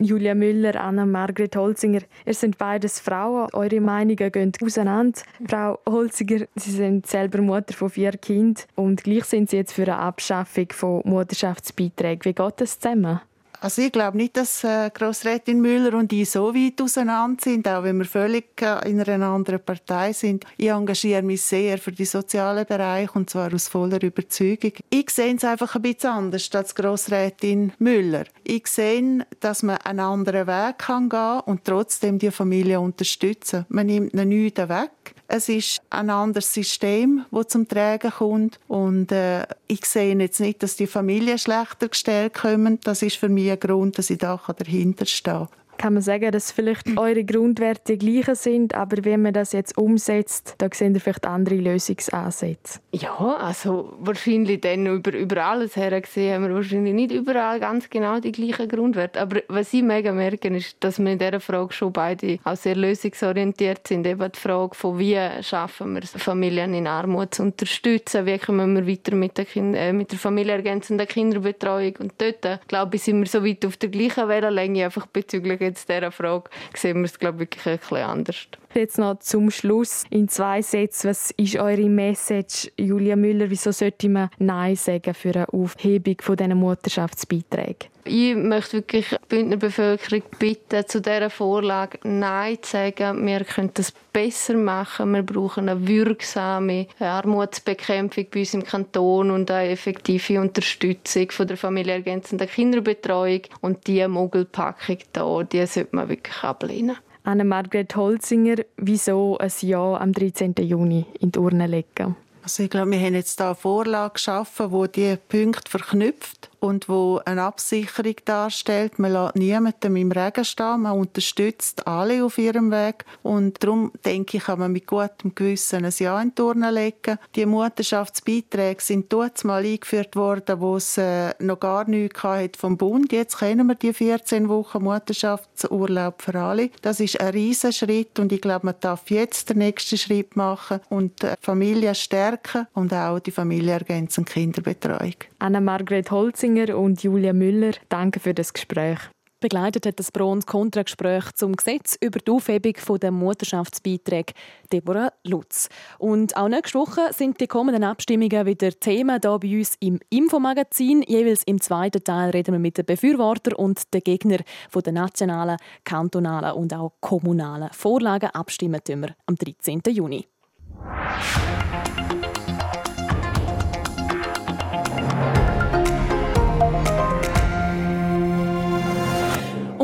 Julia 0.00 0.34
Müller, 0.34 0.74
Anna 0.80 1.06
Margret 1.06 1.54
Holzinger, 1.54 2.00
ihr 2.26 2.34
sind 2.34 2.58
beides 2.58 2.98
Frauen. 2.98 3.48
Eure 3.52 3.80
Meinungen 3.80 4.32
gehen 4.32 4.52
auseinander. 4.60 5.20
Frau 5.46 5.78
Holzinger, 5.88 6.46
Sie 6.56 6.72
sind 6.72 7.06
selber 7.06 7.40
Mutter 7.40 7.74
von 7.74 7.90
vier 7.90 8.12
Kindern 8.12 8.64
und 8.74 9.04
gleich 9.04 9.24
sind 9.24 9.50
Sie 9.50 9.56
jetzt 9.56 9.72
für 9.72 9.82
eine 9.82 9.98
Abschaffung 9.98 10.66
von 10.72 11.02
Mutterschaftsbeiträgen. 11.04 12.24
Wie 12.24 12.34
geht 12.34 12.54
das 12.60 12.80
zusammen? 12.80 13.20
Also 13.64 13.80
ich 13.80 13.92
glaube 13.92 14.18
nicht, 14.18 14.36
dass 14.36 14.62
äh, 14.62 14.90
Grossrätin 14.92 15.58
Müller 15.58 15.96
und 15.96 16.12
ich 16.12 16.28
so 16.28 16.54
weit 16.54 16.82
auseinander 16.82 17.42
sind, 17.42 17.66
auch 17.66 17.82
wenn 17.82 17.96
wir 17.96 18.04
völlig 18.04 18.60
äh, 18.60 18.90
in 18.90 19.00
einer 19.00 19.28
anderen 19.28 19.64
Partei 19.64 20.12
sind. 20.12 20.44
Ich 20.58 20.68
engagiere 20.68 21.22
mich 21.22 21.40
sehr 21.40 21.78
für 21.78 21.90
den 21.90 22.04
sozialen 22.04 22.66
Bereich 22.66 23.16
und 23.16 23.30
zwar 23.30 23.54
aus 23.54 23.68
voller 23.68 24.02
Überzeugung. 24.02 24.72
Ich 24.90 25.08
sehe 25.08 25.34
es 25.34 25.44
einfach 25.44 25.76
ein 25.76 25.80
bisschen 25.80 26.10
anders 26.10 26.50
als 26.52 26.74
Grossrätin 26.74 27.72
Müller. 27.78 28.24
Ich 28.42 28.66
sehe, 28.66 29.26
dass 29.40 29.62
man 29.62 29.78
einen 29.78 30.00
anderen 30.00 30.46
Weg 30.46 30.76
kann 30.76 31.08
gehen 31.08 31.40
und 31.46 31.64
trotzdem 31.64 32.18
die 32.18 32.30
Familie 32.30 32.80
unterstützen. 32.80 33.64
Man 33.70 33.86
nimmt 33.86 34.12
ihnen 34.12 34.28
nichts 34.28 34.68
weg. 34.68 35.13
Es 35.26 35.48
ist 35.48 35.82
ein 35.90 36.10
anderes 36.10 36.52
System, 36.52 37.24
das 37.30 37.48
zum 37.48 37.66
Tragen 37.66 38.10
kommt. 38.10 38.60
Und 38.68 39.10
äh, 39.10 39.46
ich 39.66 39.84
sehe 39.86 40.16
jetzt 40.16 40.40
nicht, 40.40 40.62
dass 40.62 40.76
die 40.76 40.86
Familien 40.86 41.38
schlechter 41.38 41.88
gestellt 41.88 42.34
kommen. 42.34 42.78
Das 42.84 43.02
ist 43.02 43.16
für 43.16 43.28
mich 43.28 43.50
ein 43.50 43.58
Grund, 43.60 43.98
dass 43.98 44.10
ich 44.10 44.18
da 44.18 44.40
dahinter 44.56 45.06
stehe 45.06 45.48
kann 45.78 45.94
man 45.94 46.02
sagen, 46.02 46.30
dass 46.32 46.52
vielleicht 46.52 46.86
eure 46.98 47.24
Grundwerte 47.24 47.96
die 47.96 47.98
gleichen 47.98 48.34
sind, 48.34 48.74
aber 48.74 49.04
wenn 49.04 49.22
man 49.22 49.32
das 49.32 49.52
jetzt 49.52 49.76
umsetzt, 49.76 50.54
da 50.58 50.68
sehen 50.72 50.94
ihr 50.94 51.00
vielleicht 51.00 51.26
andere 51.26 51.56
Lösungsansätze. 51.56 52.80
Ja, 52.92 53.16
also 53.16 53.92
wahrscheinlich 53.98 54.60
dann 54.60 54.86
über, 54.86 55.12
über 55.12 55.44
alles 55.44 55.76
her 55.76 56.00
gesehen 56.00 56.34
haben 56.34 56.48
wir 56.48 56.54
wahrscheinlich 56.54 56.94
nicht 56.94 57.12
überall 57.12 57.60
ganz 57.60 57.90
genau 57.90 58.20
die 58.20 58.32
gleichen 58.32 58.68
Grundwerte. 58.68 59.20
Aber 59.20 59.40
was 59.48 59.72
ich 59.72 59.82
mega 59.82 60.12
merke, 60.12 60.48
ist, 60.48 60.76
dass 60.80 60.98
wir 60.98 61.10
in 61.10 61.18
dieser 61.18 61.40
Frage 61.40 61.72
schon 61.72 61.92
beide 61.92 62.38
auch 62.44 62.56
sehr 62.56 62.76
lösungsorientiert 62.76 63.86
sind. 63.86 64.06
Eben 64.06 64.30
die 64.30 64.38
Frage 64.38 64.74
von 64.74 64.98
wie 64.98 65.18
schaffen 65.42 65.94
wir 65.94 66.02
es, 66.02 66.10
Familien 66.10 66.74
in 66.74 66.86
Armut 66.86 67.34
zu 67.34 67.42
unterstützen, 67.42 68.26
wie 68.26 68.38
kommen 68.38 68.74
wir 68.74 68.86
weiter 68.86 69.14
mit 69.14 69.38
der, 69.38 69.44
kind 69.44 69.76
äh, 69.76 69.92
mit 69.92 70.12
der 70.12 70.18
familienergänzenden 70.18 71.06
Kinderbetreuung. 71.06 71.94
Und 71.98 72.12
dort, 72.18 72.60
glaube 72.68 72.96
ich, 72.96 73.02
sind 73.02 73.20
wir 73.20 73.26
so 73.26 73.44
weit 73.44 73.64
auf 73.66 73.76
der 73.76 73.88
gleichen 73.90 74.28
Wellenlänge, 74.28 74.84
einfach 74.84 75.06
bezüglich 75.06 75.60
jetzt 75.64 75.88
dieser 75.88 76.12
Frage 76.12 76.50
sehen 76.74 76.98
wir 76.98 77.06
es, 77.06 77.18
glaube 77.18 77.44
ich, 77.44 77.50
wirklich 77.50 77.66
ein 77.66 77.78
bisschen 77.78 77.96
anders. 77.98 78.46
Jetzt 78.74 78.98
noch 78.98 79.20
zum 79.20 79.52
Schluss 79.52 80.02
in 80.10 80.28
zwei 80.28 80.60
Sätzen. 80.60 81.10
Was 81.10 81.30
ist 81.30 81.56
eure 81.56 81.88
Message, 81.88 82.72
Julia 82.76 83.14
Müller? 83.14 83.48
Wieso 83.48 83.70
sollte 83.70 84.08
man 84.08 84.30
Nein 84.38 84.74
sagen 84.74 85.14
für 85.14 85.32
eine 85.32 85.48
Aufhebung 85.52 86.16
von 86.20 86.36
diesen 86.36 86.58
Mutterschaftsbeiträgen? 86.58 87.88
Ich 88.04 88.34
möchte 88.34 88.78
wirklich 88.78 89.10
die 89.10 89.16
Bündner 89.28 89.58
Bevölkerung 89.58 90.24
bitten, 90.40 90.86
zu 90.88 91.00
dieser 91.00 91.30
Vorlage 91.30 92.00
Nein 92.02 92.58
zu 92.62 92.72
sagen. 92.72 93.24
Wir 93.24 93.44
können 93.44 93.70
das 93.74 93.92
besser 94.12 94.54
machen. 94.54 95.12
Wir 95.12 95.22
brauchen 95.22 95.68
eine 95.68 95.86
wirksame 95.86 96.88
Armutsbekämpfung 96.98 98.26
bei 98.32 98.40
uns 98.40 98.54
im 98.54 98.64
Kanton 98.64 99.30
und 99.30 99.52
eine 99.52 99.70
effektive 99.70 100.40
Unterstützung 100.40 101.30
von 101.30 101.46
der 101.46 101.56
familienergänzenden 101.56 102.48
Kinderbetreuung. 102.48 103.42
Und 103.60 103.86
diese 103.86 104.08
Mogelpackung 104.08 104.98
hier, 105.14 105.48
die 105.50 105.64
sollte 105.64 105.94
man 105.94 106.08
wirklich 106.08 106.42
ablehnen. 106.42 106.96
Anne-Margret 107.26 107.96
Holzinger, 107.96 108.56
wieso 108.76 109.38
ein 109.38 109.50
Ja 109.60 109.94
am 109.96 110.12
13. 110.12 110.54
Juni 110.60 111.06
in 111.20 111.32
die 111.32 111.38
Urne 111.38 111.66
legen? 111.66 112.16
Also 112.42 112.62
ich 112.62 112.68
glaube, 112.68 112.90
wir 112.90 113.00
haben 113.00 113.14
jetzt 113.14 113.38
hier 113.38 113.46
eine 113.46 113.54
Vorlage 113.54 114.12
geschaffen, 114.12 114.70
die 114.70 114.92
diese 114.92 115.16
Punkte 115.16 115.70
verknüpft 115.70 116.50
und 116.64 116.88
wo 116.88 117.20
eine 117.26 117.42
Absicherung 117.42 118.16
darstellt. 118.24 118.98
Man 118.98 119.12
lässt 119.12 119.36
niemanden 119.36 119.96
im 119.96 120.10
Regen 120.10 120.44
stehen, 120.44 120.82
man 120.82 120.98
unterstützt 120.98 121.86
alle 121.86 122.24
auf 122.24 122.38
ihrem 122.38 122.70
Weg 122.70 123.04
und 123.22 123.62
darum 123.62 123.92
denke 124.04 124.38
ich, 124.38 124.44
kann 124.44 124.58
man 124.58 124.72
mit 124.72 124.86
gutem 124.86 125.34
Gewissen 125.34 125.84
ein 125.84 125.92
Ja 125.98 126.20
in 126.22 126.30
die 126.30 126.36
Turnen 126.36 126.72
legen. 126.72 127.18
Die 127.36 127.44
Mutterschaftsbeiträge 127.44 128.82
sind 128.82 129.12
dort 129.12 129.44
mal 129.44 129.62
eingeführt 129.62 130.16
worden, 130.16 130.60
wo 130.60 130.76
es 130.76 130.96
äh, 130.96 131.34
noch 131.38 131.60
gar 131.60 131.86
nichts 131.86 132.22
vom 132.56 132.78
Bund. 132.78 133.12
Jetzt 133.12 133.38
kennen 133.38 133.66
wir 133.66 133.74
die 133.74 133.92
14 133.92 134.48
Wochen 134.48 134.82
Mutterschaftsurlaub 134.82 136.22
für 136.22 136.40
alle. 136.40 136.70
Das 136.80 136.98
ist 136.98 137.20
ein 137.20 137.28
Riesenschritt 137.28 138.18
und 138.18 138.32
ich 138.32 138.40
glaube, 138.40 138.66
man 138.66 138.76
darf 138.80 139.10
jetzt 139.10 139.50
den 139.50 139.58
nächsten 139.58 139.98
Schritt 139.98 140.34
machen 140.34 140.80
und 140.88 141.22
die 141.22 141.34
Familie 141.42 141.94
stärken 141.94 142.66
und 142.72 142.94
auch 142.94 143.18
die 143.18 143.32
familienergänzende 143.32 144.30
Kinderbetreuung. 144.30 145.14
Anna-Margret 145.38 146.10
Holzinger 146.54 146.76
und 146.76 147.02
Julia 147.02 147.32
Müller, 147.32 147.72
danke 147.88 148.20
für 148.20 148.34
das 148.34 148.52
Gespräch. 148.52 148.98
Begleitet 149.40 149.84
hat 149.84 149.98
das 149.98 150.10
Pro- 150.10 150.30
und 150.30 150.46
Kontragespräch 150.46 151.32
zum 151.34 151.54
Gesetz 151.54 151.98
über 152.00 152.18
die 152.18 152.30
Aufhebung 152.30 152.74
der 152.98 153.10
Mutterschaftsbeiträge 153.10 154.32
Deborah 154.72 155.12
Lutz. 155.24 155.68
Und 155.98 156.34
auch 156.36 156.48
nächste 156.48 156.78
Woche 156.78 157.12
sind 157.12 157.40
die 157.40 157.46
kommenden 157.46 157.84
Abstimmungen 157.84 158.46
wieder 158.46 158.70
Thema 158.70 159.18
hier 159.20 159.38
bei 159.38 159.58
uns 159.58 159.74
im 159.80 160.00
Infomagazin. 160.08 161.02
Jeweils 161.02 161.42
im 161.44 161.60
zweiten 161.60 162.04
Teil 162.04 162.30
reden 162.30 162.54
wir 162.54 162.58
mit 162.58 162.78
den 162.78 162.86
Befürwortern 162.86 163.54
und 163.54 163.92
den 163.92 164.00
Gegnern 164.00 164.44
der 164.74 164.92
nationalen, 164.92 165.58
kantonalen 165.84 166.52
und 166.52 166.72
auch 166.72 166.92
kommunalen 167.00 167.68
Vorlagen. 167.72 168.30
Abstimmen 168.30 168.80
wir 168.86 169.14
am 169.26 169.34
13. 169.34 169.82
Juni. 169.88 170.26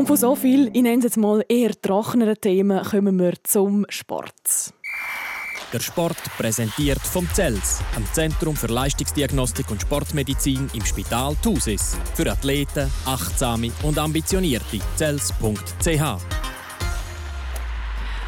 Und 0.01 0.07
von 0.07 0.17
so 0.17 0.33
viel, 0.33 0.71
ich 0.73 0.81
nenne 0.81 0.97
es 0.97 1.03
jetzt 1.03 1.17
mal 1.17 1.45
eher 1.47 1.79
trockeneren 1.79 2.33
Themen, 2.41 2.83
kommen 2.83 3.19
wir 3.19 3.33
zum 3.43 3.85
Sport. 3.87 4.73
Der 5.71 5.79
Sport 5.79 6.17
präsentiert 6.39 6.97
vom 6.97 7.27
CELS, 7.35 7.81
am 7.95 8.03
Zentrum 8.11 8.55
für 8.55 8.65
Leistungsdiagnostik 8.65 9.69
und 9.69 9.79
Sportmedizin 9.79 10.71
im 10.73 10.83
Spital 10.83 11.35
Thusis. 11.43 11.95
Für 12.15 12.31
Athleten, 12.31 12.89
Achtsame 13.05 13.71
und 13.83 13.99
Ambitionierte. 13.99 14.79
CELS.ch 14.95 16.01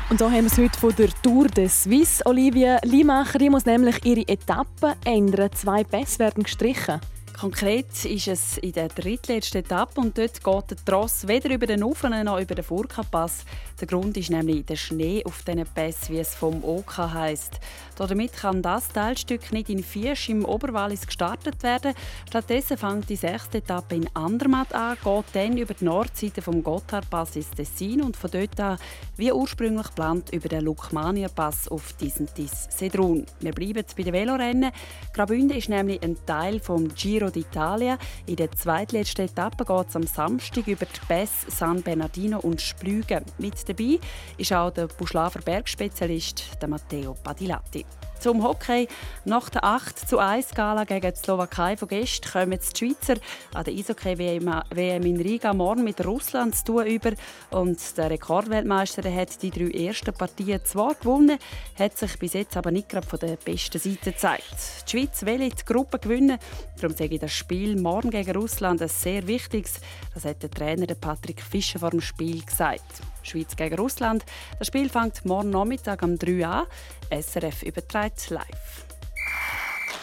und 0.10 0.20
so 0.20 0.26
haben 0.30 0.44
wir 0.44 0.52
es 0.52 0.58
heute 0.60 0.80
von 0.80 0.96
der 0.96 1.10
Tour 1.24 1.48
de 1.48 1.68
Suisse. 1.68 2.24
Olivia 2.28 2.78
Limacher 2.84 3.40
die 3.40 3.50
muss 3.50 3.66
nämlich 3.66 4.06
ihre 4.06 4.28
Etappen 4.28 4.94
ändern. 5.06 5.50
Zwei 5.54 5.84
Pässe 5.84 6.20
werden 6.20 6.44
gestrichen. 6.44 7.00
Konkret 7.40 8.06
ist 8.06 8.28
es 8.28 8.58
in 8.60 8.72
der 8.74 8.88
drittletzten 8.88 9.60
Etappe 9.60 10.00
und 10.00 10.18
dort 10.18 10.44
geht 10.44 10.72
der 10.72 10.86
Tross 10.86 11.28
weder 11.28 11.54
über 11.54 11.66
den 11.66 11.84
Ufer 11.84 12.10
noch 12.24 12.40
über 12.40 12.56
den 12.56 12.64
Furka-Pass. 12.64 13.44
Der 13.82 13.88
Grund 13.88 14.16
ist 14.16 14.30
nämlich 14.30 14.66
der 14.66 14.76
Schnee 14.76 15.24
auf 15.26 15.44
diesen 15.44 15.66
Pässen, 15.66 16.16
wie 16.16 16.20
es 16.20 16.36
vom 16.36 16.64
OK 16.64 16.98
heisst. 16.98 17.60
Damit 17.98 18.34
kann 18.34 18.62
das 18.62 18.88
Teilstück 18.90 19.52
nicht 19.52 19.70
in 19.70 19.84
Fiesch 19.84 20.30
im 20.30 20.46
Oberwallis 20.46 21.06
gestartet 21.06 21.62
werden. 21.64 21.94
Stattdessen 22.30 22.78
fängt 22.78 23.10
die 23.10 23.16
sechste 23.16 23.58
Etappe 23.58 23.96
in 23.96 24.10
Andermatt 24.14 24.74
an, 24.74 24.98
geht 25.04 25.26
dann 25.34 25.58
über 25.58 25.74
die 25.74 25.86
Nordseite 25.86 26.42
vom 26.42 26.64
Gotthardpass 26.64 27.36
ins 27.36 27.52
Tessin 27.52 28.02
und 28.02 28.16
von 28.16 28.32
dort 28.32 28.60
an, 28.60 28.78
wie 29.18 29.32
ursprünglich 29.32 29.88
geplant, 29.88 30.32
über 30.32 30.50
den 30.50 30.64
Lukmania-Pass 30.64 31.68
auf 31.68 31.94
Disentis 31.94 32.68
Sedrun. 32.70 33.26
Wir 33.42 33.52
bleiben 33.52 33.84
bei 33.96 34.04
den 34.04 34.14
Velorennen. 34.14 34.72
Graubünden 35.14 35.58
ist 35.58 35.70
nämlich 35.70 36.02
ein 36.02 36.18
Teil 36.26 36.60
vom 36.60 36.94
Giro 36.94 37.23
d'Italia. 37.30 37.98
In 38.26 38.36
der 38.36 38.52
zweitletzten 38.52 39.26
Etappe 39.26 39.66
geht 39.66 39.90
es 39.90 39.96
am 39.96 40.04
Samstag 40.04 40.68
über 40.68 40.86
die 40.86 41.06
Pässe 41.08 41.50
San 41.50 41.82
Bernardino 41.82 42.40
und 42.40 42.62
Splügen. 42.62 43.24
Mit 43.38 43.68
dabei 43.68 44.00
ist 44.38 44.54
auch 44.54 44.72
der 44.72 44.88
Buschlafer 44.88 45.42
Bergspezialist 45.42 46.44
Matteo 46.68 47.14
Padilatti. 47.24 47.86
Zum 48.24 48.42
Hockey. 48.42 48.88
Nach 49.26 49.50
der 49.50 49.66
8 49.66 50.08
zu 50.08 50.18
1 50.18 50.52
Gala 50.56 50.86
gegen 50.86 51.12
die 51.12 51.20
Slowakei 51.20 51.76
von 51.76 51.90
gestern 51.90 52.32
kommen 52.32 52.58
die 52.58 52.78
Schweizer 52.78 53.20
an 53.54 53.66
der 53.66 53.74
Eishockey-WM 53.74 55.04
in 55.06 55.20
Riga 55.20 55.54
morgen 55.54 55.84
mit 55.84 56.06
Russland 56.06 56.56
zu 56.56 56.64
tun 56.64 56.88
über. 56.88 57.12
Und 57.50 57.98
der 57.98 58.12
Rekordweltmeister 58.12 59.14
hat 59.14 59.42
die 59.42 59.52
drei 59.52 59.88
ersten 59.88 60.14
Partien 60.14 60.64
zwar 60.64 60.96
gewonnen, 60.96 61.38
hat 61.78 61.98
sich 61.98 62.18
bis 62.18 62.32
jetzt 62.32 62.56
aber 62.56 62.72
nicht 62.72 62.88
gerade 62.88 63.06
von 63.06 63.20
der 63.20 63.36
besten 63.36 63.80
Seite 63.80 64.14
gezeigt. 64.14 64.56
Die 64.88 64.92
Schweiz 64.92 65.26
will 65.26 65.50
die 65.50 65.66
Gruppe 65.66 66.00
gewinnen. 66.00 66.40
Darum 66.80 66.96
sage 66.96 67.16
ich 67.16 67.20
das 67.20 67.34
Spiel 67.34 67.76
morgen 67.76 68.10
gegen 68.10 68.38
Russland 68.38 68.82
ein 68.82 68.88
sehr 68.88 69.28
wichtiges. 69.28 69.82
Das 70.14 70.24
hat 70.24 70.42
der 70.42 70.50
Trainer 70.50 70.96
Patrick 70.96 71.42
Fischer 71.42 71.80
vor 71.80 71.90
dem 71.90 72.00
Spiel 72.00 72.42
gesagt. 72.42 73.02
Schweiz 73.26 73.56
gegen 73.56 73.76
Russland. 73.76 74.24
Das 74.60 74.68
Spiel 74.68 74.90
fängt 74.90 75.26
morgen 75.26 75.50
Nachmittag 75.50 76.02
um 76.04 76.18
3 76.18 76.32
Uhr 76.40 76.48
an. 76.48 76.66
SRF 77.10 77.64
überträgt 77.64 78.30
live. 78.30 78.86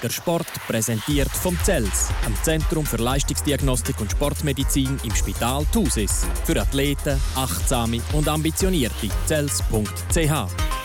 Der 0.03 0.09
Sport 0.09 0.47
präsentiert 0.67 1.29
vom 1.29 1.59
CELS, 1.63 2.09
am 2.25 2.35
Zentrum 2.43 2.87
für 2.87 2.97
Leistungsdiagnostik 2.97 4.01
und 4.01 4.11
Sportmedizin 4.11 4.99
im 5.05 5.15
Spital 5.15 5.67
Thusis. 5.73 6.25
Für 6.47 6.59
Athleten, 6.59 7.21
Achtsame 7.37 8.01
und 8.15 8.27
Ambitionierte. 8.27 9.11
CELS.ch 9.27 10.80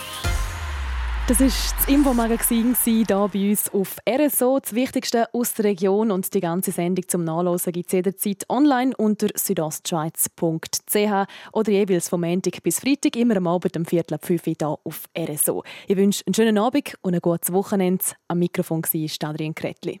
das 1.28 1.40
war 1.40 1.46
das 1.46 1.88
Infomagazin 1.88 2.76
hier 2.84 3.04
bei 3.04 3.50
uns 3.50 3.68
auf 3.74 3.96
RSO. 4.08 4.60
Das 4.60 4.74
Wichtigste 4.74 5.26
aus 5.34 5.54
der 5.54 5.64
Region 5.66 6.12
und 6.12 6.32
die 6.32 6.40
ganze 6.40 6.70
Sendung 6.70 7.08
zum 7.08 7.24
Nachlesen 7.24 7.72
gibt 7.72 7.88
es 7.88 7.92
jederzeit 7.94 8.44
online 8.48 8.94
unter 8.96 9.26
südostschweiz.ch 9.34 11.26
oder 11.52 11.70
jeweils 11.70 12.08
vom 12.08 12.20
Montag 12.20 12.62
bis 12.62 12.78
Freitag, 12.78 13.16
immer 13.16 13.38
am 13.38 13.48
Abend 13.48 13.76
um 13.76 13.84
Viertel 13.84 14.14
ab 14.14 14.24
5 14.24 14.46
Uhr 14.46 14.54
hier 14.56 14.78
auf 14.84 15.08
RSO. 15.18 15.64
Ich 15.88 15.96
wünsche 15.96 16.22
einen 16.26 16.34
schönen 16.34 16.58
Abend 16.58 16.96
und 17.02 17.14
ein 17.14 17.20
gutes 17.20 17.52
Wochenende. 17.52 18.04
Am 18.28 18.38
Mikrofon 18.38 18.82
war 18.82 19.30
Adrian 19.30 19.54
Kretli. 19.54 20.00